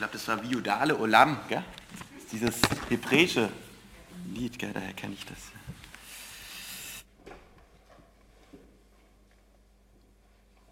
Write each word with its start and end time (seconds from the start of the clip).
glaube, 0.00 0.14
das 0.14 0.28
war 0.28 0.42
Viudale 0.42 0.96
Olam, 0.96 1.40
gell? 1.46 1.62
dieses 2.32 2.58
hebräische 2.88 3.50
Lied, 4.32 4.58
gell? 4.58 4.72
daher 4.72 4.94
kenne 4.94 5.12
ich 5.12 5.26
das. 5.26 5.52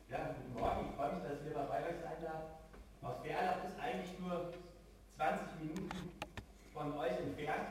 Ja, 0.09 0.33
guten 0.33 0.59
Morgen. 0.59 0.89
Ich 0.89 0.97
freue 0.97 1.13
mich, 1.13 1.23
dass 1.29 1.45
wir 1.45 1.53
mal 1.53 1.67
bei 1.67 1.81
euch 1.85 2.01
sein 2.01 2.25
darf. 2.25 2.43
Aus 3.03 3.23
Berlach 3.23 3.69
ist 3.69 3.79
eigentlich 3.79 4.19
nur 4.19 4.55
20 5.17 5.47
Minuten 5.61 6.11
von 6.73 6.97
euch 6.97 7.19
entfernt. 7.21 7.69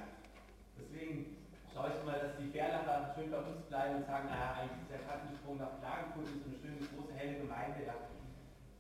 Deswegen 0.78 1.38
schaue 1.74 1.89
ich 1.89 2.05
mal, 2.05 2.20
dass 2.20 2.38
die 2.38 2.54
Berlacher 2.54 3.16
schön 3.16 3.32
bei 3.32 3.38
uns 3.38 3.66
bleiben 3.66 3.96
und 3.96 4.05
sagen, 4.05 4.30
naja, 4.30 4.62
eigentlich 4.62 4.86
ist 4.86 4.92
der 4.94 5.02
Kassensprung 5.10 5.58
nach 5.58 5.82
Klagenfurt 5.82 6.28
so 6.28 6.38
eine 6.38 6.58
schöne 6.62 6.86
große 6.86 7.18
helle 7.18 7.39
Gemeinde. 7.42 7.81
Ja. 7.81 7.98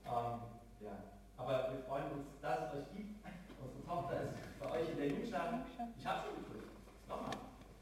Ähm, 0.05 0.41
ja. 0.85 1.17
Aber 1.37 1.69
wir 1.71 1.83
freuen 1.87 2.11
uns, 2.11 2.25
dass 2.41 2.59
es 2.59 2.79
euch 2.79 2.91
gibt. 2.95 3.13
Unsere 3.61 3.85
Tochter 3.85 4.21
ist 4.23 4.59
bei 4.59 4.71
euch 4.71 4.89
in 4.89 4.97
der 4.97 5.07
Jungschar. 5.07 5.65
Ich 5.97 6.05
habe 6.05 6.21
schon 6.25 6.43
gedrückt. 6.43 6.71
Nochmal. 7.07 7.31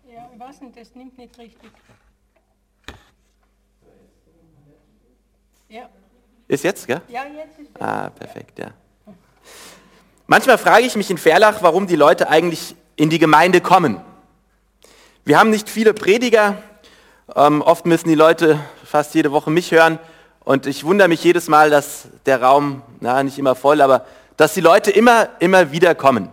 Ja, 0.08 0.30
ich 0.32 0.40
weiß 0.40 0.62
nicht, 1.38 1.56
richtig. 1.56 1.72
Ja, 5.70 5.90
Ist 6.48 6.64
jetzt, 6.64 6.88
gell? 6.88 7.02
ja 7.08 7.24
jetzt 7.26 7.60
ist 7.60 7.82
Ah, 7.82 8.10
perfekt, 8.10 8.60
ja. 8.60 8.68
Manchmal 10.28 10.58
frage 10.58 10.86
ich 10.86 10.96
mich 10.96 11.10
in 11.10 11.18
Verlach, 11.18 11.62
warum 11.62 11.88
die 11.88 11.96
Leute 11.96 12.30
eigentlich 12.30 12.76
in 12.96 13.10
die 13.10 13.20
Gemeinde 13.20 13.62
kommen. 13.62 14.02
Wir 15.24 15.40
haben 15.40 15.50
nicht 15.50 15.70
viele 15.70 15.94
Prediger. 15.94 16.58
Ähm, 17.36 17.62
oft 17.62 17.86
müssen 17.86 18.08
die 18.08 18.16
Leute 18.16 18.60
fast 18.84 19.16
jede 19.16 19.32
Woche 19.32 19.50
mich 19.52 19.72
hören. 19.72 20.00
Und 20.44 20.68
ich 20.68 20.84
wundere 20.84 21.08
mich 21.08 21.24
jedes 21.24 21.48
Mal, 21.48 21.70
dass 21.72 22.08
der 22.28 22.42
Raum, 22.42 22.84
na, 23.00 23.22
nicht 23.24 23.40
immer 23.40 23.56
voll, 23.56 23.82
aber 23.82 24.06
dass 24.38 24.54
die 24.54 24.62
Leute 24.62 24.92
immer, 24.92 25.30
immer 25.40 25.72
wieder 25.72 25.96
kommen. 25.96 26.30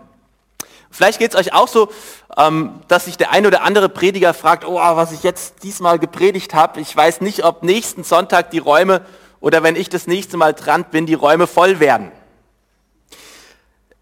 Vielleicht 0.93 1.19
geht 1.19 1.33
es 1.33 1.41
euch 1.41 1.55
auch 1.55 1.69
so, 1.69 1.91
ähm, 2.37 2.81
dass 2.87 3.07
sich 3.07 3.17
der 3.17 3.33
ein 3.33 3.47
oder 3.47 3.63
andere 3.63 3.89
Prediger 3.89 4.35
fragt, 4.35 4.67
oh, 4.67 4.75
was 4.75 5.11
ich 5.11 5.23
jetzt 5.23 5.63
diesmal 5.63 5.99
gepredigt 5.99 6.53
habe, 6.53 6.81
ich 6.81 6.95
weiß 6.95 7.23
nicht, 7.23 7.45
ob 7.45 7.63
nächsten 7.63 8.05
Sonntag 8.05 8.51
die 8.51 8.59
Räume 8.59 9.01
oder 9.41 9.63
wenn 9.63 9.75
ich 9.75 9.89
das 9.89 10.07
nächste 10.07 10.37
Mal 10.37 10.53
dran 10.53 10.85
bin, 10.91 11.07
die 11.07 11.15
Räume 11.15 11.47
voll 11.47 11.81
werden. 11.81 12.13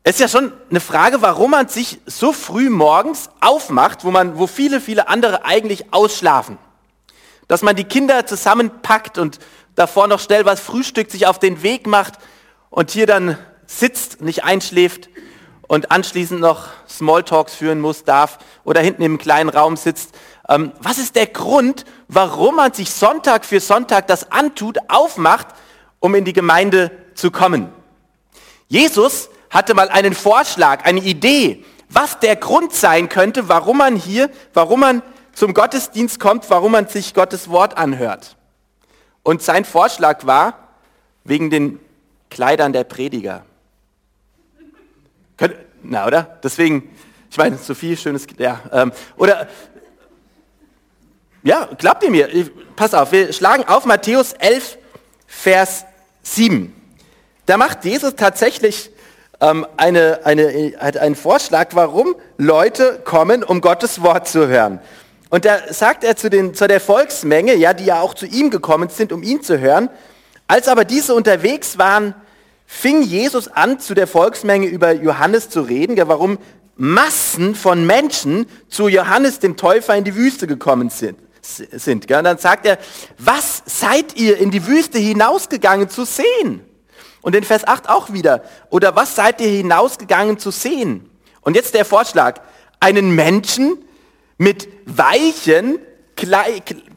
Es 0.03 0.17
ist 0.17 0.21
ja 0.21 0.29
schon 0.29 0.53
eine 0.69 0.81
Frage, 0.81 1.23
warum 1.23 1.53
man 1.53 1.69
sich 1.69 2.01
so 2.07 2.33
früh 2.33 2.71
morgens 2.71 3.31
aufmacht, 3.41 4.05
wo, 4.05 4.11
man, 4.11 4.37
wo 4.37 4.49
viele, 4.49 4.81
viele 4.81 5.09
andere 5.09 5.45
eigentlich 5.45 5.93
ausschlafen. 5.93 6.59
Dass 7.47 7.63
man 7.63 7.77
die 7.77 7.85
Kinder 7.85 8.27
zusammenpackt 8.27 9.17
und 9.17 9.39
davor 9.77 10.09
noch 10.09 10.19
schnell 10.19 10.45
was 10.45 10.59
frühstückt, 10.59 11.13
sich 11.13 11.29
auf 11.29 11.39
den 11.39 11.63
Weg 11.63 11.87
macht 11.87 12.15
und 12.69 12.91
hier 12.91 13.07
dann 13.07 13.39
sitzt, 13.67 14.23
nicht 14.23 14.43
einschläft 14.43 15.09
und 15.71 15.93
anschließend 15.93 16.41
noch 16.41 16.67
Smalltalks 16.89 17.55
führen 17.55 17.81
muss, 17.81 18.03
darf 18.03 18.39
oder 18.65 18.81
hinten 18.81 19.03
im 19.03 19.19
kleinen 19.19 19.49
Raum 19.49 19.77
sitzt. 19.77 20.11
Ähm, 20.49 20.73
was 20.81 20.99
ist 20.99 21.15
der 21.15 21.29
Grund, 21.29 21.85
warum 22.09 22.57
man 22.57 22.73
sich 22.73 22.91
Sonntag 22.91 23.45
für 23.45 23.61
Sonntag 23.61 24.09
das 24.09 24.33
antut, 24.33 24.79
aufmacht, 24.89 25.47
um 26.01 26.17
in 26.17 26.25
die 26.25 26.33
Gemeinde 26.33 26.91
zu 27.15 27.31
kommen? 27.31 27.73
Jesus 28.67 29.31
hatte 29.49 29.75
mal 29.75 29.89
einen 29.91 30.13
Vorschlag, 30.13 30.85
eine 30.87 31.03
Idee, 31.03 31.65
was 31.89 32.19
der 32.19 32.35
Grund 32.35 32.73
sein 32.75 33.09
könnte, 33.09 33.49
warum 33.49 33.79
man 33.79 33.95
hier, 33.95 34.29
warum 34.53 34.81
man 34.81 35.03
zum 35.35 35.55
Gottesdienst 35.55 36.19
kommt, 36.19 36.51
warum 36.51 36.73
man 36.73 36.89
sich 36.89 37.15
Gottes 37.15 37.49
Wort 37.49 37.79
anhört. 37.79 38.37
Und 39.23 39.41
sein 39.41 39.65
Vorschlag 39.65 40.27
war, 40.27 40.67
wegen 41.23 41.49
den 41.49 41.79
Kleidern 42.29 42.73
der 42.73 42.83
Prediger. 42.83 43.45
Könnt- 45.41 45.57
Na, 45.83 46.07
oder? 46.07 46.39
Deswegen, 46.45 46.95
ich 47.31 47.39
meine, 47.39 47.57
so 47.57 47.75
viel 47.75 47.97
schönes, 47.97 48.27
ja. 48.37 48.61
Ähm, 48.73 48.93
oder, 49.17 49.49
ja, 51.43 51.67
glaubt 51.79 52.03
ihr 52.03 52.11
mir? 52.11 52.29
Ich- 52.29 52.51
Pass 52.77 52.93
auf, 52.95 53.13
wir 53.13 53.33
schlagen 53.33 53.65
auf 53.65 53.85
Matthäus 53.87 54.33
11, 54.35 54.79
Vers 55.27 55.85
7. 56.23 56.75
Da 57.47 57.57
macht 57.57 57.85
Jesus 57.85 58.15
tatsächlich 58.17 58.91
ähm, 59.41 59.67
eine, 59.79 60.21
eine, 60.25 60.75
hat 60.79 60.97
einen 60.99 61.15
Vorschlag, 61.15 61.69
warum 61.73 62.15
Leute 62.39 63.01
kommen, 63.05 63.43
um 63.43 63.61
Gottes 63.63 64.03
Wort 64.03 64.29
zu 64.29 64.47
hören. 64.49 64.81
Und 65.31 65.45
da 65.47 65.73
sagt 65.73 66.05
er 66.05 66.17
zu, 66.17 66.29
den, 66.31 66.55
zu 66.55 66.69
der 66.69 66.81
Volksmenge, 66.81 67.55
ja, 67.55 67.73
die 67.73 67.85
ja 67.87 68.01
auch 68.01 68.13
zu 68.15 68.27
ihm 68.27 68.51
gekommen 68.51 68.89
sind, 68.91 69.13
um 69.13 69.23
ihn 69.23 69.43
zu 69.43 69.59
hören, 69.59 69.89
als 70.49 70.69
aber 70.69 70.85
diese 70.85 71.15
unterwegs 71.15 71.79
waren, 71.79 72.15
fing 72.73 73.03
Jesus 73.03 73.49
an, 73.49 73.81
zu 73.81 73.95
der 73.95 74.07
Volksmenge 74.07 74.69
über 74.69 74.93
Johannes 74.93 75.51
zu 75.51 75.61
reden, 75.61 75.97
warum 76.07 76.39
Massen 76.77 77.57
von 77.57 77.85
Menschen 77.85 78.47
zu 78.69 78.87
Johannes 78.87 79.41
dem 79.41 79.57
Täufer 79.57 79.97
in 79.97 80.05
die 80.05 80.15
Wüste 80.15 80.47
gekommen 80.47 80.89
sind. 80.89 81.19
sind 81.43 82.07
gell? 82.07 82.19
Und 82.19 82.25
dann 82.25 82.39
sagt 82.39 82.65
er, 82.67 82.79
was 83.19 83.65
seid 83.67 84.17
ihr 84.17 84.39
in 84.39 84.53
die 84.53 84.69
Wüste 84.69 84.99
hinausgegangen 84.99 85.91
zu 85.91 86.05
sehen? 86.05 86.65
Und 87.23 87.35
in 87.35 87.43
Vers 87.43 87.67
8 87.67 87.89
auch 87.89 88.13
wieder, 88.13 88.45
oder 88.71 88.95
was 88.95 89.17
seid 89.17 89.41
ihr 89.41 89.49
hinausgegangen 89.49 90.39
zu 90.39 90.53
sehen? 90.53 91.11
Und 91.41 91.57
jetzt 91.57 91.75
der 91.75 91.85
Vorschlag, 91.85 92.41
einen 92.79 93.17
Menschen 93.17 93.79
mit 94.39 94.69
weichen 94.87 95.81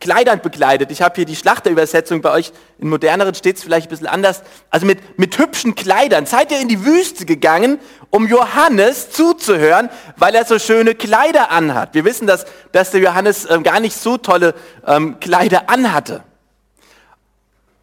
Kleidern 0.04 0.42
bekleidet. 0.42 0.92
Ich 0.92 1.02
habe 1.02 1.16
hier 1.16 1.24
die 1.24 1.38
Schlachterübersetzung, 1.38 2.22
bei 2.22 2.32
euch 2.32 2.52
in 2.78 2.90
moderneren 2.90 3.34
steht 3.36 3.56
es 3.56 3.64
vielleicht 3.64 3.88
ein 3.88 3.90
bisschen 3.90 4.08
anders. 4.08 4.42
Also 4.70 4.86
mit, 4.86 5.18
mit 5.18 5.38
hübschen 5.38 5.76
Kleidern. 5.76 6.26
Seid 6.26 6.52
ihr 6.52 6.60
in 6.60 6.68
die 6.68 6.84
Wüste 6.84 7.26
gegangen, 7.26 7.80
um 8.10 8.28
Johannes 8.28 9.12
zuzuhören, 9.12 9.90
weil 10.18 10.36
er 10.36 10.44
so 10.44 10.60
schöne 10.60 10.94
Kleider 10.94 11.52
anhat. 11.52 11.94
Wir 11.94 12.04
wissen, 12.04 12.28
dass, 12.28 12.46
dass 12.74 12.92
der 12.92 13.00
Johannes 13.00 13.50
ähm, 13.50 13.64
gar 13.64 13.80
nicht 13.80 13.96
so 13.96 14.18
tolle 14.18 14.56
ähm, 14.86 15.22
Kleider 15.22 15.70
anhatte. 15.70 16.22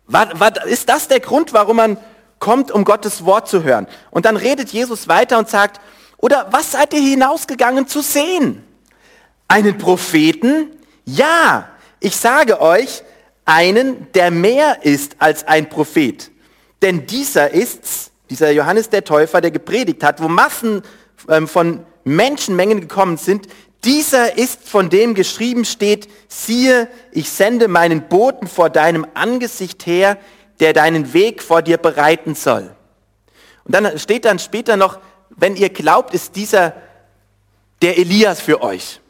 War, 0.06 0.38
war, 0.38 0.66
ist 0.66 0.91
das 0.91 1.08
der 1.08 1.20
Grund, 1.20 1.54
warum 1.54 1.76
man 1.76 1.97
kommt, 2.38 2.70
um 2.70 2.84
Gottes 2.84 3.25
Wort 3.25 3.48
zu 3.48 3.62
hören? 3.62 3.87
Und 4.10 4.26
dann 4.26 4.37
redet 4.37 4.69
Jesus 4.69 5.08
weiter 5.08 5.38
und 5.38 5.48
sagt, 5.48 5.81
oder 6.19 6.48
was 6.50 6.72
seid 6.72 6.92
ihr 6.92 7.00
hinausgegangen 7.00 7.88
zu 7.88 8.02
sehen? 8.02 8.62
Einen 9.48 9.78
Propheten? 9.78 10.70
Ja, 11.06 11.69
ich 12.00 12.16
sage 12.16 12.61
euch, 12.61 13.03
einen, 13.44 14.11
der 14.12 14.31
mehr 14.31 14.84
ist 14.84 15.16
als 15.19 15.47
ein 15.47 15.69
Prophet. 15.69 16.31
Denn 16.83 17.06
dieser 17.06 17.50
ist's, 17.50 18.11
dieser 18.31 18.50
Johannes 18.50 18.88
der 18.88 19.05
Täufer, 19.05 19.41
der 19.41 19.50
gepredigt 19.50 20.03
hat, 20.03 20.22
wo 20.22 20.28
Massen 20.28 20.83
ähm, 21.28 21.49
von 21.49 21.84
Menschenmengen 22.05 22.81
gekommen 22.81 23.16
sind, 23.16 23.49
dieser 23.84 24.37
ist, 24.37 24.69
von 24.69 24.91
dem 24.91 25.15
geschrieben 25.15 25.65
steht, 25.65 26.09
siehe, 26.28 26.88
ich 27.12 27.31
sende 27.31 27.66
meinen 27.69 28.09
Boten 28.09 28.47
vor 28.47 28.71
deinem 28.71 29.06
Angesicht 29.15 29.87
her, 29.87 30.19
der 30.61 30.72
deinen 30.72 31.12
Weg 31.12 31.43
vor 31.43 31.62
dir 31.62 31.78
bereiten 31.78 32.34
soll. 32.34 32.75
Und 33.65 33.75
dann 33.75 33.99
steht 33.99 34.27
dann 34.27 34.38
später 34.38 34.77
noch, 34.77 34.99
wenn 35.31 35.56
ihr 35.56 35.71
glaubt, 35.71 36.12
ist 36.12 36.37
dieser 36.37 36.75
der 37.81 37.99
Elias 37.99 38.41
für 38.41 38.62
euch. 38.62 39.00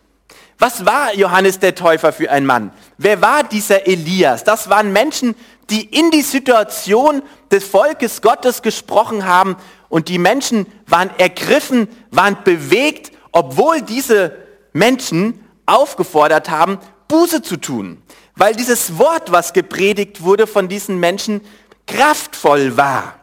Was 0.60 0.84
war 0.84 1.15
Johannes 1.15 1.59
der 1.59 1.75
Täufer 1.75 2.12
für 2.12 2.31
ein 2.31 2.44
Mann? 2.44 2.71
Wer 2.98 3.22
war 3.22 3.44
dieser 3.44 3.87
Elias? 3.87 4.44
Das 4.44 4.69
waren 4.69 4.93
Menschen, 4.93 5.34
die 5.71 5.87
in 5.87 6.10
die 6.10 6.21
Situation 6.21 7.22
des 7.50 7.65
Volkes 7.65 8.21
Gottes 8.21 8.60
gesprochen 8.60 9.25
haben 9.25 9.56
und 9.88 10.09
die 10.09 10.19
Menschen 10.19 10.66
waren 10.87 11.09
ergriffen, 11.16 11.88
waren 12.10 12.37
bewegt, 12.44 13.10
obwohl 13.32 13.81
diese 13.81 14.37
Menschen 14.75 15.43
aufgefordert 15.65 16.50
haben, 16.50 16.78
Buße 17.09 17.41
zu 17.41 17.56
tun, 17.56 18.03
weil 18.37 18.54
dieses 18.54 18.98
Wort, 18.98 19.32
was 19.32 19.54
gepredigt 19.54 20.22
wurde 20.22 20.47
von 20.47 20.69
diesen 20.69 21.01
Menschen, 21.01 21.41
kraftvoll 21.86 22.77
war. 22.77 23.20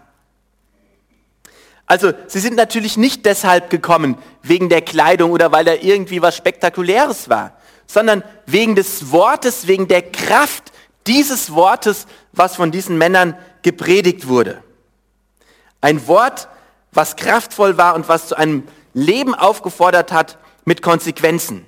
Also 1.87 2.11
sie 2.27 2.39
sind 2.39 2.55
natürlich 2.57 2.97
nicht 2.97 3.25
deshalb 3.25 3.69
gekommen, 3.69 4.17
wegen 4.43 4.67
der 4.67 4.81
Kleidung 4.81 5.31
oder 5.31 5.53
weil 5.53 5.63
da 5.65 5.73
irgendwie 5.73 6.21
was 6.21 6.35
Spektakuläres 6.35 7.29
war, 7.29 7.57
sondern 7.87 8.23
wegen 8.45 8.75
des 8.75 9.11
Wortes, 9.11 9.67
wegen 9.67 9.87
der 9.87 10.01
Kraft 10.01 10.73
dieses 11.07 11.53
Wortes, 11.53 12.05
was 12.33 12.57
von 12.57 12.71
diesen 12.71 12.97
Männern 12.97 13.37
gepredigt 13.61 14.27
wurde. 14.27 14.61
Ein 15.79 16.05
Wort, 16.07 16.49
was 16.91 17.15
kraftvoll 17.15 17.77
war 17.77 17.95
und 17.95 18.09
was 18.09 18.27
zu 18.27 18.37
einem 18.37 18.63
Leben 18.93 19.33
aufgefordert 19.33 20.11
hat 20.11 20.37
mit 20.65 20.81
Konsequenzen. 20.81 21.65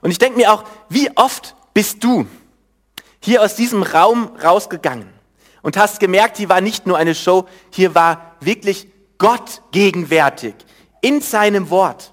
Und 0.00 0.10
ich 0.10 0.18
denke 0.18 0.38
mir 0.38 0.52
auch, 0.52 0.64
wie 0.88 1.10
oft 1.16 1.54
bist 1.74 2.02
du 2.02 2.26
hier 3.20 3.42
aus 3.42 3.56
diesem 3.56 3.82
Raum 3.82 4.30
rausgegangen 4.42 5.08
und 5.60 5.76
hast 5.76 6.00
gemerkt, 6.00 6.38
hier 6.38 6.48
war 6.48 6.60
nicht 6.62 6.86
nur 6.86 6.96
eine 6.96 7.14
Show, 7.14 7.46
hier 7.70 7.94
war 7.94 8.36
wirklich 8.40 8.88
Gott 9.18 9.62
gegenwärtig 9.72 10.54
in 11.00 11.20
seinem 11.20 11.70
Wort. 11.70 12.12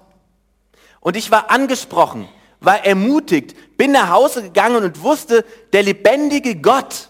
Und 1.00 1.16
ich 1.16 1.30
war 1.30 1.50
angesprochen, 1.50 2.28
war 2.60 2.84
ermutigt, 2.84 3.76
bin 3.76 3.92
nach 3.92 4.10
Hause 4.10 4.42
gegangen 4.42 4.84
und 4.84 5.02
wusste, 5.02 5.44
der 5.72 5.82
lebendige 5.82 6.56
Gott, 6.56 7.08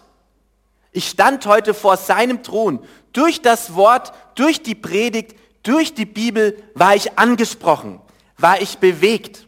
ich 0.91 1.07
stand 1.07 1.45
heute 1.45 1.73
vor 1.73 1.97
seinem 1.97 2.43
Thron, 2.43 2.79
durch 3.13 3.41
das 3.41 3.75
Wort, 3.75 4.13
durch 4.35 4.63
die 4.63 4.75
Predigt, 4.75 5.35
durch 5.63 5.93
die 5.93 6.05
Bibel 6.05 6.61
war 6.73 6.95
ich 6.95 7.17
angesprochen, 7.17 8.01
war 8.37 8.61
ich 8.61 8.77
bewegt. 8.79 9.47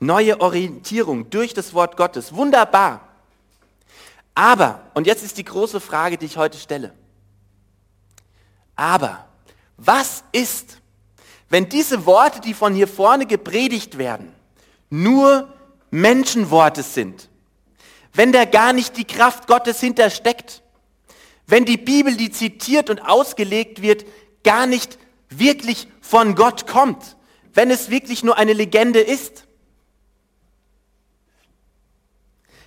Neue 0.00 0.40
Orientierung 0.40 1.30
durch 1.30 1.54
das 1.54 1.72
Wort 1.72 1.96
Gottes. 1.96 2.34
Wunderbar. 2.34 3.03
Aber, 4.34 4.90
und 4.94 5.06
jetzt 5.06 5.22
ist 5.22 5.38
die 5.38 5.44
große 5.44 5.80
Frage, 5.80 6.18
die 6.18 6.26
ich 6.26 6.36
heute 6.36 6.58
stelle. 6.58 6.92
Aber, 8.74 9.28
was 9.76 10.24
ist, 10.32 10.78
wenn 11.48 11.68
diese 11.68 12.06
Worte, 12.06 12.40
die 12.40 12.54
von 12.54 12.74
hier 12.74 12.88
vorne 12.88 13.26
gepredigt 13.26 13.98
werden, 13.98 14.32
nur 14.90 15.52
Menschenworte 15.90 16.82
sind? 16.82 17.28
Wenn 18.12 18.32
da 18.32 18.44
gar 18.44 18.72
nicht 18.72 18.96
die 18.96 19.04
Kraft 19.04 19.46
Gottes 19.46 19.80
hintersteckt? 19.80 20.62
Wenn 21.46 21.64
die 21.64 21.76
Bibel, 21.76 22.16
die 22.16 22.30
zitiert 22.30 22.90
und 22.90 23.00
ausgelegt 23.00 23.82
wird, 23.82 24.04
gar 24.42 24.66
nicht 24.66 24.98
wirklich 25.28 25.88
von 26.00 26.34
Gott 26.34 26.66
kommt? 26.66 27.16
Wenn 27.52 27.70
es 27.70 27.90
wirklich 27.90 28.24
nur 28.24 28.36
eine 28.36 28.52
Legende 28.52 29.00
ist? 29.00 29.46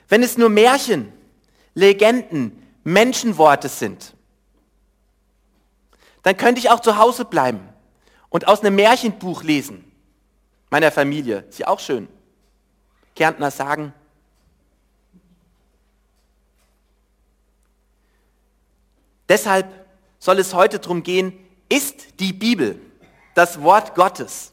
Wenn 0.08 0.24
es 0.24 0.38
nur 0.38 0.50
Märchen, 0.50 1.12
Legenden, 1.78 2.64
Menschenworte 2.84 3.70
sind? 3.70 4.18
dann 6.28 6.36
könnte 6.36 6.60
ich 6.60 6.70
auch 6.70 6.82
zu 6.82 6.98
Hause 6.98 7.24
bleiben 7.24 7.62
und 8.28 8.50
aus 8.50 8.60
einem 8.60 8.76
Märchenbuch 8.76 9.44
lesen. 9.44 9.90
Meiner 10.70 10.92
Familie. 10.92 11.46
Ist 11.48 11.60
ja 11.60 11.70
auch 11.70 11.80
schön. 11.80 12.10
Kärntner 13.16 13.50
sagen. 13.50 13.94
Deshalb 19.30 19.68
soll 20.20 20.40
es 20.40 20.54
heute 20.54 20.80
darum 20.80 21.02
gehen, 21.02 21.32
ist 21.70 22.20
die 22.20 22.34
Bibel, 22.34 22.78
das 23.34 23.62
Wort 23.62 23.96
Gottes, 23.96 24.52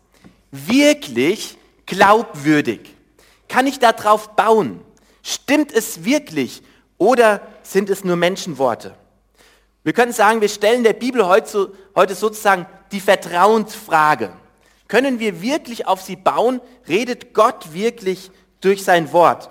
wirklich 0.53 1.59
glaubwürdig? 1.87 2.95
Kann 3.49 3.67
ich 3.67 3.81
darauf 3.81 4.37
bauen? 4.37 4.81
Stimmt 5.25 5.73
es 5.73 6.05
wirklich 6.05 6.63
oder 6.99 7.41
sind 7.63 7.91
es 7.91 8.05
nur 8.05 8.17
Menschenworte? 8.17 8.95
Wir 9.83 9.93
können 9.93 10.13
sagen, 10.13 10.41
wir 10.41 10.49
stellen 10.49 10.83
der 10.83 10.95
Bibel 10.95 11.27
heute, 11.27 11.73
sozusagen 12.15 12.67
die 12.91 13.01
Vertrauensfrage. 13.01 14.33
Können 14.89 15.19
wir 15.19 15.43
wirklich 15.43 15.87
auf 15.87 16.01
sie 16.01 16.17
bauen? 16.17 16.61
Redet 16.89 17.35
Gott 17.35 17.73
wirklich 17.73 18.31
durch 18.61 18.83
sein 18.83 19.13
Wort? 19.13 19.51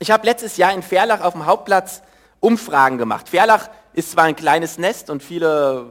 Ich 0.00 0.10
habe 0.10 0.26
letztes 0.26 0.56
Jahr 0.56 0.72
in 0.74 0.82
Verlach 0.82 1.22
auf 1.22 1.32
dem 1.32 1.46
Hauptplatz 1.46 2.02
Umfragen 2.40 2.98
gemacht. 2.98 3.28
Verlach 3.28 3.68
ist 3.94 4.12
zwar 4.12 4.24
ein 4.24 4.36
kleines 4.36 4.78
Nest 4.78 5.10
und 5.10 5.22
viele, 5.22 5.86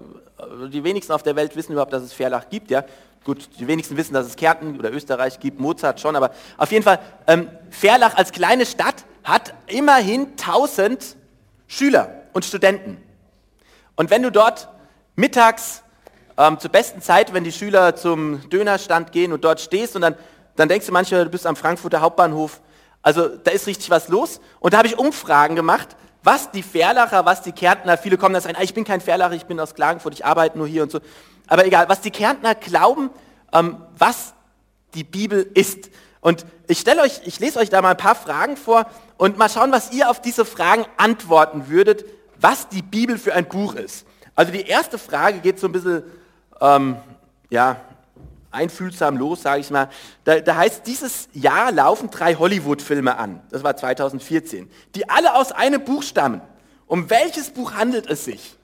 die 0.71 0.83
wenigsten 0.83 1.11
auf 1.11 1.23
der 1.23 1.35
Welt 1.35 1.55
wissen 1.55 1.73
überhaupt, 1.73 1.93
dass 1.93 2.03
es 2.03 2.13
Verlach 2.13 2.49
gibt. 2.49 2.71
Ja? 2.71 2.85
Gut, 3.27 3.49
die 3.59 3.67
wenigsten 3.67 3.97
wissen, 3.97 4.13
dass 4.13 4.25
es 4.25 4.37
Kärnten 4.37 4.79
oder 4.79 4.89
Österreich 4.89 5.41
gibt, 5.41 5.59
Mozart 5.59 5.99
schon, 5.99 6.15
aber 6.15 6.31
auf 6.55 6.71
jeden 6.71 6.85
Fall, 6.85 6.97
ähm, 7.27 7.49
Verlach 7.69 8.15
als 8.15 8.31
kleine 8.31 8.65
Stadt 8.65 9.03
hat 9.25 9.53
immerhin 9.67 10.37
1000 10.37 11.17
Schüler 11.67 12.23
und 12.31 12.45
Studenten. 12.45 13.03
Und 13.97 14.11
wenn 14.11 14.23
du 14.23 14.31
dort 14.31 14.69
mittags 15.17 15.83
ähm, 16.37 16.57
zur 16.57 16.71
besten 16.71 17.01
Zeit, 17.01 17.33
wenn 17.33 17.43
die 17.43 17.51
Schüler 17.51 17.97
zum 17.97 18.49
Dönerstand 18.49 19.11
gehen 19.11 19.33
und 19.33 19.43
dort 19.43 19.59
stehst 19.59 19.97
und 19.97 20.03
dann, 20.03 20.15
dann 20.55 20.69
denkst 20.69 20.85
du 20.85 20.93
manchmal, 20.93 21.25
du 21.25 21.29
bist 21.29 21.45
am 21.45 21.57
Frankfurter 21.57 21.99
Hauptbahnhof, 21.99 22.61
also 23.01 23.27
da 23.27 23.51
ist 23.51 23.67
richtig 23.67 23.89
was 23.89 24.07
los. 24.07 24.39
Und 24.61 24.73
da 24.73 24.77
habe 24.77 24.87
ich 24.87 24.97
Umfragen 24.97 25.57
gemacht, 25.57 25.97
was 26.23 26.49
die 26.51 26.63
Ferlacher, 26.63 27.25
was 27.25 27.41
die 27.41 27.51
Kärntner, 27.51 27.97
viele 27.97 28.17
kommen 28.17 28.33
da 28.33 28.39
sagen, 28.39 28.55
ah, 28.57 28.63
ich 28.63 28.73
bin 28.73 28.85
kein 28.85 29.01
Ferlacher, 29.01 29.35
ich 29.35 29.47
bin 29.47 29.59
aus 29.59 29.75
Klagenfurt, 29.75 30.13
ich 30.13 30.23
arbeite 30.23 30.57
nur 30.57 30.67
hier 30.67 30.83
und 30.83 30.93
so. 30.93 31.01
Aber 31.47 31.65
egal, 31.65 31.89
was 31.89 32.01
die 32.01 32.11
Kärntner 32.11 32.55
glauben, 32.55 33.09
ähm, 33.53 33.77
was 33.97 34.33
die 34.93 35.03
Bibel 35.03 35.49
ist. 35.53 35.89
Und 36.21 36.45
ich 36.67 36.79
stelle 36.79 37.01
euch, 37.01 37.21
ich 37.25 37.39
lese 37.39 37.59
euch 37.59 37.69
da 37.69 37.81
mal 37.81 37.91
ein 37.91 37.97
paar 37.97 38.15
Fragen 38.15 38.57
vor 38.57 38.85
und 39.17 39.37
mal 39.37 39.49
schauen, 39.49 39.71
was 39.71 39.91
ihr 39.91 40.09
auf 40.09 40.21
diese 40.21 40.45
Fragen 40.45 40.85
antworten 40.97 41.69
würdet, 41.69 42.05
was 42.39 42.69
die 42.69 42.81
Bibel 42.81 43.17
für 43.17 43.33
ein 43.33 43.47
Buch 43.47 43.75
ist. 43.75 44.05
Also 44.35 44.51
die 44.51 44.61
erste 44.61 44.97
Frage 44.97 45.39
geht 45.39 45.59
so 45.59 45.67
ein 45.67 45.71
bisschen, 45.71 46.03
ähm, 46.61 46.97
ja, 47.49 47.77
einfühlsam 48.51 49.17
los, 49.17 49.41
sage 49.43 49.61
ich 49.61 49.69
mal. 49.69 49.89
Da, 50.23 50.39
da 50.39 50.55
heißt, 50.55 50.85
dieses 50.85 51.29
Jahr 51.33 51.71
laufen 51.71 52.09
drei 52.09 52.35
Hollywood-Filme 52.35 53.17
an. 53.17 53.41
Das 53.49 53.63
war 53.63 53.75
2014. 53.75 54.69
Die 54.95 55.09
alle 55.09 55.35
aus 55.35 55.51
einem 55.51 55.83
Buch 55.83 56.03
stammen. 56.03 56.41
Um 56.87 57.09
welches 57.09 57.49
Buch 57.49 57.73
handelt 57.73 58.07
es 58.09 58.25
sich? 58.25 58.56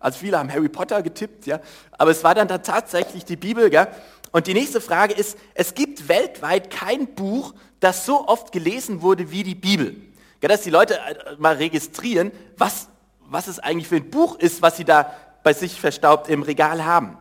Also 0.00 0.18
viele 0.18 0.38
haben 0.38 0.50
Harry 0.50 0.68
Potter 0.68 1.02
getippt, 1.02 1.46
ja, 1.46 1.60
aber 1.92 2.10
es 2.10 2.24
war 2.24 2.34
dann 2.34 2.48
tatsächlich 2.48 3.24
die 3.24 3.36
Bibel, 3.36 3.72
ja. 3.72 3.86
Und 4.32 4.46
die 4.46 4.54
nächste 4.54 4.80
Frage 4.80 5.14
ist, 5.14 5.38
es 5.54 5.74
gibt 5.74 6.08
weltweit 6.08 6.70
kein 6.70 7.14
Buch, 7.14 7.54
das 7.78 8.06
so 8.06 8.26
oft 8.26 8.50
gelesen 8.52 9.02
wurde 9.02 9.30
wie 9.30 9.44
die 9.44 9.54
Bibel. 9.54 9.96
Ja, 10.42 10.48
dass 10.48 10.62
die 10.62 10.70
Leute 10.70 10.94
äh, 10.94 11.36
mal 11.38 11.56
registrieren, 11.56 12.32
was 12.56 12.88
was 13.30 13.46
es 13.46 13.60
eigentlich 13.60 13.88
für 13.88 13.96
ein 13.96 14.10
Buch 14.10 14.38
ist, 14.38 14.60
was 14.60 14.76
sie 14.76 14.84
da 14.84 15.14
bei 15.42 15.52
sich 15.52 15.80
verstaubt 15.80 16.28
im 16.28 16.42
Regal 16.42 16.84
haben. 16.84 17.16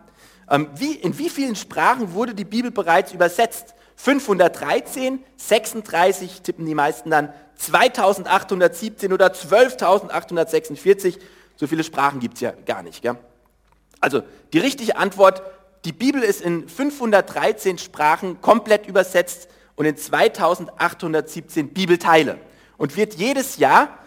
Ähm, 0.50 0.68
wie, 0.76 0.94
in 0.94 1.18
wie 1.18 1.30
vielen 1.30 1.56
Sprachen 1.56 2.14
wurde 2.14 2.34
die 2.34 2.46
Bibel 2.46 2.72
bereits 2.72 3.14
übersetzt? 3.14 3.76
513, 3.96 5.24
36 5.38 6.42
tippen 6.42 6.66
die 6.66 6.74
meisten 6.74 7.12
dann, 7.12 7.32
2817 7.56 9.14
oder 9.14 9.28
12.846. 9.28 11.20
So 11.60 11.68
viele 11.68 11.84
Sprachen 11.84 12.22
gibt 12.22 12.36
es 12.36 12.42
ja 12.42 12.52
gar 12.52 12.84
nicht. 12.84 13.02
Gell? 13.02 13.18
Also 14.00 14.24
die 14.54 14.60
richtige 14.60 14.96
Antwort, 14.96 15.42
die 15.84 15.92
Bibel 15.92 16.24
ist 16.24 16.40
in 16.40 16.70
513 16.70 17.78
Sprachen 17.78 18.40
komplett 18.40 18.88
übersetzt 18.88 19.50
und 19.76 19.84
in 19.84 19.98
2817 19.98 21.74
Bibelteile 21.74 22.38
und 22.78 22.96
wird 22.96 23.16
jedes 23.16 23.58
Jahr 23.58 24.00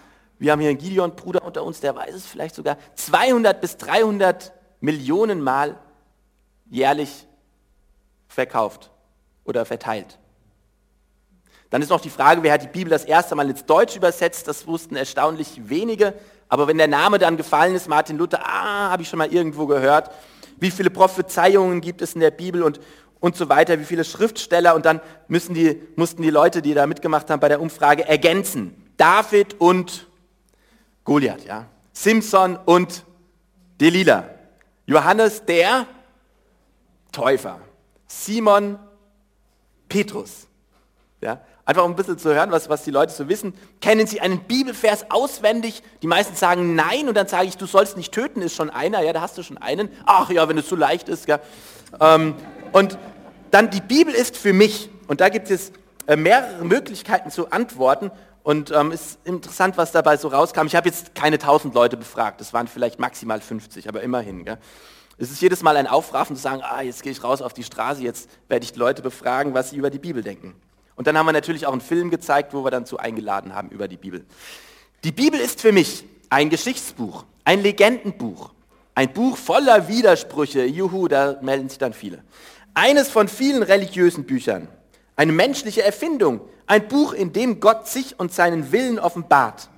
wir 0.42 0.50
haben 0.50 0.58
hier 0.58 0.70
einen 0.70 0.78
Gideon-Bruder 0.78 1.44
unter 1.44 1.62
uns, 1.62 1.78
der 1.78 1.94
weiß 1.94 2.16
es 2.16 2.26
vielleicht 2.26 2.56
sogar, 2.56 2.76
200 2.96 3.60
bis 3.60 3.76
300 3.76 4.52
Millionen 4.80 5.40
Mal 5.40 5.78
jährlich 6.68 7.28
verkauft 8.26 8.90
oder 9.44 9.64
verteilt. 9.64 10.18
Dann 11.70 11.80
ist 11.80 11.90
noch 11.90 12.00
die 12.00 12.10
Frage, 12.10 12.42
wer 12.42 12.54
hat 12.54 12.64
die 12.64 12.66
Bibel 12.66 12.90
das 12.90 13.04
erste 13.04 13.36
Mal 13.36 13.48
ins 13.50 13.66
Deutsch 13.66 13.94
übersetzt? 13.94 14.48
Das 14.48 14.66
wussten 14.66 14.96
erstaunlich 14.96 15.68
wenige. 15.68 16.12
Aber 16.52 16.68
wenn 16.68 16.76
der 16.76 16.86
Name 16.86 17.16
dann 17.16 17.38
gefallen 17.38 17.74
ist, 17.74 17.88
Martin 17.88 18.18
Luther, 18.18 18.44
ah, 18.44 18.90
habe 18.90 19.02
ich 19.02 19.08
schon 19.08 19.16
mal 19.16 19.32
irgendwo 19.32 19.66
gehört. 19.66 20.10
Wie 20.58 20.70
viele 20.70 20.90
Prophezeiungen 20.90 21.80
gibt 21.80 22.02
es 22.02 22.12
in 22.12 22.20
der 22.20 22.30
Bibel 22.30 22.62
und, 22.62 22.78
und 23.20 23.36
so 23.36 23.48
weiter, 23.48 23.80
wie 23.80 23.86
viele 23.86 24.04
Schriftsteller 24.04 24.74
und 24.74 24.84
dann 24.84 25.00
müssen 25.28 25.54
die, 25.54 25.80
mussten 25.96 26.20
die 26.20 26.28
Leute, 26.28 26.60
die 26.60 26.74
da 26.74 26.86
mitgemacht 26.86 27.30
haben 27.30 27.40
bei 27.40 27.48
der 27.48 27.58
Umfrage, 27.58 28.06
ergänzen. 28.06 28.76
David 28.98 29.58
und 29.62 30.06
Goliath, 31.04 31.46
ja. 31.46 31.64
Simson 31.94 32.58
und 32.66 33.06
Delila. 33.80 34.28
Johannes 34.84 35.46
der 35.46 35.86
Täufer. 37.12 37.60
Simon 38.06 38.78
Petrus. 39.88 40.48
Ja. 41.22 41.40
Einfach 41.72 41.86
um 41.86 41.92
ein 41.92 41.96
bisschen 41.96 42.18
zu 42.18 42.34
hören, 42.34 42.50
was, 42.50 42.68
was 42.68 42.84
die 42.84 42.90
Leute 42.90 43.14
so 43.14 43.30
wissen. 43.30 43.54
Kennen 43.80 44.06
Sie 44.06 44.20
einen 44.20 44.40
Bibelvers 44.40 45.10
auswendig? 45.10 45.82
Die 46.02 46.06
meisten 46.06 46.36
sagen 46.36 46.74
nein 46.74 47.08
und 47.08 47.14
dann 47.14 47.28
sage 47.28 47.46
ich, 47.46 47.56
du 47.56 47.64
sollst 47.64 47.96
nicht 47.96 48.12
töten, 48.12 48.42
ist 48.42 48.54
schon 48.54 48.68
einer. 48.68 49.00
Ja, 49.00 49.14
da 49.14 49.22
hast 49.22 49.38
du 49.38 49.42
schon 49.42 49.56
einen. 49.56 49.88
Ach 50.04 50.28
ja, 50.28 50.46
wenn 50.50 50.58
es 50.58 50.68
so 50.68 50.76
leicht 50.76 51.08
ist. 51.08 51.28
Ähm, 51.98 52.34
und 52.72 52.98
dann 53.52 53.70
die 53.70 53.80
Bibel 53.80 54.12
ist 54.12 54.36
für 54.36 54.52
mich. 54.52 54.90
Und 55.06 55.22
da 55.22 55.30
gibt 55.30 55.50
es 55.50 55.72
äh, 56.06 56.14
mehrere 56.14 56.62
Möglichkeiten 56.62 57.30
zu 57.30 57.50
antworten. 57.50 58.10
Und 58.42 58.70
ähm, 58.70 58.92
ist 58.92 59.18
interessant, 59.24 59.78
was 59.78 59.92
dabei 59.92 60.18
so 60.18 60.28
rauskam. 60.28 60.66
Ich 60.66 60.76
habe 60.76 60.90
jetzt 60.90 61.14
keine 61.14 61.36
1000 61.36 61.74
Leute 61.74 61.96
befragt, 61.96 62.42
es 62.42 62.52
waren 62.52 62.68
vielleicht 62.68 62.98
maximal 62.98 63.40
50, 63.40 63.88
aber 63.88 64.02
immerhin. 64.02 64.44
Gell? 64.44 64.58
Es 65.16 65.30
ist 65.30 65.40
jedes 65.40 65.62
Mal 65.62 65.78
ein 65.78 65.86
Aufraffen 65.86 66.36
zu 66.36 66.42
sagen, 66.42 66.60
ah, 66.62 66.82
jetzt 66.82 67.02
gehe 67.02 67.12
ich 67.12 67.24
raus 67.24 67.40
auf 67.40 67.54
die 67.54 67.64
Straße, 67.64 68.02
jetzt 68.02 68.28
werde 68.48 68.62
ich 68.62 68.74
die 68.74 68.78
Leute 68.78 69.00
befragen, 69.00 69.54
was 69.54 69.70
sie 69.70 69.76
über 69.76 69.88
die 69.88 70.00
Bibel 70.00 70.22
denken. 70.22 70.54
Und 70.94 71.06
dann 71.06 71.16
haben 71.16 71.26
wir 71.26 71.32
natürlich 71.32 71.66
auch 71.66 71.72
einen 71.72 71.80
Film 71.80 72.10
gezeigt, 72.10 72.54
wo 72.54 72.64
wir 72.64 72.70
dann 72.70 72.86
zu 72.86 72.98
eingeladen 72.98 73.54
haben 73.54 73.70
über 73.70 73.88
die 73.88 73.96
Bibel. 73.96 74.24
Die 75.04 75.12
Bibel 75.12 75.40
ist 75.40 75.60
für 75.60 75.72
mich 75.72 76.04
ein 76.30 76.50
Geschichtsbuch, 76.50 77.24
ein 77.44 77.62
Legendenbuch, 77.62 78.50
ein 78.94 79.12
Buch 79.12 79.36
voller 79.36 79.88
Widersprüche, 79.88 80.64
juhu, 80.64 81.08
da 81.08 81.38
melden 81.40 81.68
sich 81.68 81.78
dann 81.78 81.92
viele. 81.92 82.22
Eines 82.74 83.08
von 83.08 83.28
vielen 83.28 83.62
religiösen 83.62 84.24
Büchern, 84.24 84.68
eine 85.16 85.32
menschliche 85.32 85.82
Erfindung, 85.82 86.40
ein 86.66 86.88
Buch, 86.88 87.12
in 87.12 87.32
dem 87.32 87.60
Gott 87.60 87.88
sich 87.88 88.18
und 88.18 88.32
seinen 88.32 88.72
Willen 88.72 88.98
offenbart. 88.98 89.68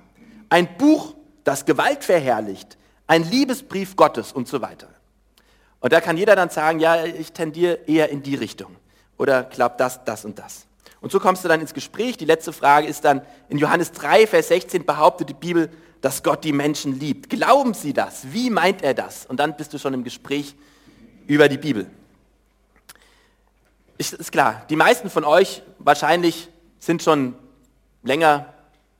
Ein 0.49 0.77
Buch, 0.77 1.13
das 1.43 1.65
Gewalt 1.65 2.03
verherrlicht. 2.03 2.77
Ein 3.07 3.29
Liebesbrief 3.29 3.95
Gottes 3.95 4.31
und 4.31 4.47
so 4.47 4.61
weiter. 4.61 4.87
Und 5.79 5.93
da 5.93 6.01
kann 6.01 6.17
jeder 6.17 6.35
dann 6.35 6.49
sagen, 6.49 6.79
ja, 6.79 7.05
ich 7.05 7.31
tendiere 7.33 7.79
eher 7.85 8.09
in 8.09 8.23
die 8.23 8.35
Richtung. 8.35 8.75
Oder 9.17 9.43
glaubt 9.43 9.79
das, 9.79 10.03
das 10.03 10.25
und 10.25 10.39
das. 10.39 10.65
Und 11.05 11.11
so 11.11 11.19
kommst 11.19 11.43
du 11.43 11.47
dann 11.47 11.61
ins 11.61 11.75
Gespräch. 11.75 12.17
Die 12.17 12.25
letzte 12.25 12.51
Frage 12.51 12.87
ist 12.87 13.05
dann, 13.05 13.21
in 13.47 13.59
Johannes 13.59 13.91
3, 13.91 14.25
Vers 14.25 14.47
16 14.47 14.87
behauptet 14.87 15.29
die 15.29 15.35
Bibel, 15.35 15.69
dass 16.01 16.23
Gott 16.23 16.43
die 16.43 16.51
Menschen 16.51 16.99
liebt. 16.99 17.29
Glauben 17.29 17.75
Sie 17.75 17.93
das? 17.93 18.33
Wie 18.33 18.49
meint 18.49 18.81
er 18.81 18.95
das? 18.95 19.27
Und 19.27 19.39
dann 19.39 19.55
bist 19.55 19.71
du 19.71 19.77
schon 19.77 19.93
im 19.93 20.03
Gespräch 20.03 20.55
über 21.27 21.47
die 21.47 21.59
Bibel. 21.59 21.85
Ist, 23.99 24.13
ist 24.13 24.31
klar, 24.31 24.65
die 24.71 24.75
meisten 24.75 25.11
von 25.11 25.25
euch 25.25 25.61
wahrscheinlich 25.77 26.49
sind 26.79 27.03
schon 27.03 27.35
länger 28.01 28.51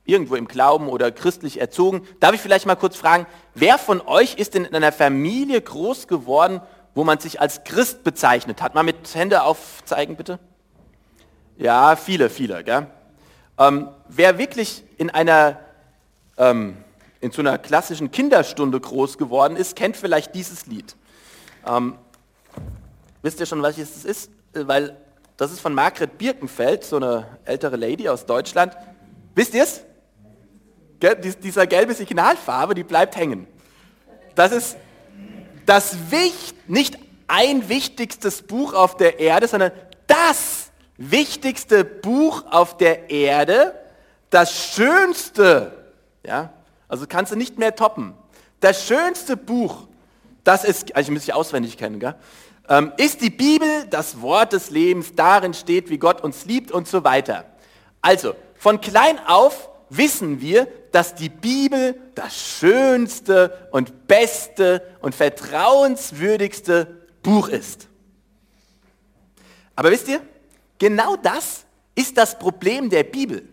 irgendwo 0.04 0.36
im 0.36 0.46
Glauben 0.46 0.88
oder 0.88 1.10
christlich 1.10 1.60
erzogen. 1.60 2.06
Darf 2.20 2.36
ich 2.36 2.40
vielleicht 2.40 2.66
mal 2.66 2.76
kurz 2.76 2.94
fragen, 2.94 3.26
wer 3.54 3.78
von 3.78 4.00
euch 4.00 4.36
ist 4.36 4.54
denn 4.54 4.64
in 4.64 4.76
einer 4.76 4.92
Familie 4.92 5.60
groß 5.60 6.06
geworden, 6.06 6.60
wo 6.94 7.02
man 7.02 7.18
sich 7.18 7.40
als 7.40 7.64
Christ 7.64 8.04
bezeichnet 8.04 8.62
hat? 8.62 8.76
Mal 8.76 8.84
mit 8.84 9.12
Hände 9.12 9.42
aufzeigen, 9.42 10.14
bitte. 10.14 10.38
Ja, 11.58 11.96
viele, 11.96 12.28
viele. 12.28 12.64
Ähm, 13.58 13.88
wer 14.08 14.38
wirklich 14.38 14.84
in 14.98 15.10
einer, 15.10 15.58
ähm, 16.36 16.76
in 17.20 17.30
so 17.30 17.40
einer 17.40 17.58
klassischen 17.58 18.10
Kinderstunde 18.10 18.78
groß 18.78 19.16
geworden 19.16 19.56
ist, 19.56 19.74
kennt 19.74 19.96
vielleicht 19.96 20.34
dieses 20.34 20.66
Lied. 20.66 20.96
Ähm, 21.66 21.96
wisst 23.22 23.40
ihr 23.40 23.46
schon, 23.46 23.62
welches 23.62 23.96
es 23.96 24.04
ist? 24.04 24.30
Weil 24.52 24.96
das 25.36 25.52
ist 25.52 25.60
von 25.60 25.74
Margret 25.74 26.18
Birkenfeld, 26.18 26.84
so 26.84 26.96
eine 26.96 27.26
ältere 27.44 27.76
Lady 27.76 28.08
aus 28.08 28.26
Deutschland. 28.26 28.76
Wisst 29.34 29.54
ihr 29.54 29.64
es? 29.64 29.82
Dieser 31.42 31.66
gelbe 31.66 31.92
Signalfarbe, 31.92 32.74
die 32.74 32.84
bleibt 32.84 33.16
hängen. 33.16 33.46
Das 34.34 34.52
ist 34.52 34.76
das 35.66 36.10
Wicht, 36.10 36.68
nicht 36.68 36.98
ein 37.28 37.68
wichtigstes 37.68 38.42
Buch 38.42 38.72
auf 38.72 38.96
der 38.96 39.18
Erde, 39.18 39.48
sondern 39.48 39.72
das 40.06 40.65
wichtigste 40.98 41.84
Buch 41.84 42.44
auf 42.50 42.76
der 42.76 43.10
Erde, 43.10 43.74
das 44.30 44.52
schönste, 44.74 45.72
ja, 46.24 46.52
also 46.88 47.06
kannst 47.08 47.32
du 47.32 47.36
nicht 47.36 47.58
mehr 47.58 47.74
toppen. 47.74 48.14
Das 48.60 48.86
schönste 48.86 49.36
Buch, 49.36 49.86
das 50.44 50.64
ist, 50.64 50.94
also 50.94 51.08
ich 51.08 51.14
muss 51.14 51.24
ich 51.24 51.34
auswendig 51.34 51.76
kennen, 51.76 52.00
gell? 52.00 52.14
Ähm, 52.68 52.92
ist 52.96 53.20
die 53.20 53.30
Bibel 53.30 53.86
das 53.90 54.20
Wort 54.20 54.52
des 54.52 54.70
Lebens, 54.70 55.12
darin 55.14 55.54
steht, 55.54 55.88
wie 55.88 55.98
Gott 55.98 56.22
uns 56.22 56.46
liebt 56.46 56.72
und 56.72 56.88
so 56.88 57.04
weiter. 57.04 57.44
Also, 58.00 58.34
von 58.56 58.80
klein 58.80 59.20
auf 59.26 59.68
wissen 59.88 60.40
wir, 60.40 60.66
dass 60.90 61.14
die 61.14 61.28
Bibel 61.28 61.94
das 62.14 62.36
schönste 62.36 63.68
und 63.70 64.08
beste 64.08 64.82
und 65.00 65.14
vertrauenswürdigste 65.14 67.02
Buch 67.22 67.48
ist. 67.48 67.88
Aber 69.76 69.90
wisst 69.90 70.08
ihr, 70.08 70.20
genau 70.78 71.16
das 71.16 71.64
ist 71.94 72.16
das 72.16 72.38
Problem 72.38 72.90
der 72.90 73.04
Bibel, 73.04 73.48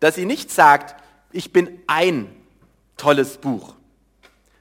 dass 0.00 0.14
sie 0.14 0.24
nicht 0.24 0.50
sagt, 0.50 1.02
ich 1.32 1.52
bin 1.52 1.82
ein 1.86 2.34
tolles 2.96 3.38
Buch, 3.38 3.74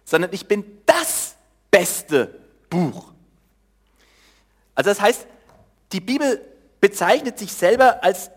sondern 0.03 0.33
ich 0.33 0.47
bin 0.47 0.63
das 0.85 1.35
beste 1.69 2.39
Buch. 2.69 3.11
Also 4.75 4.89
das 4.89 5.01
heißt, 5.01 5.27
die 5.91 5.99
Bibel 5.99 6.45
bezeichnet 6.79 7.37
sich 7.37 7.53
selber 7.53 8.03
als 8.03 8.31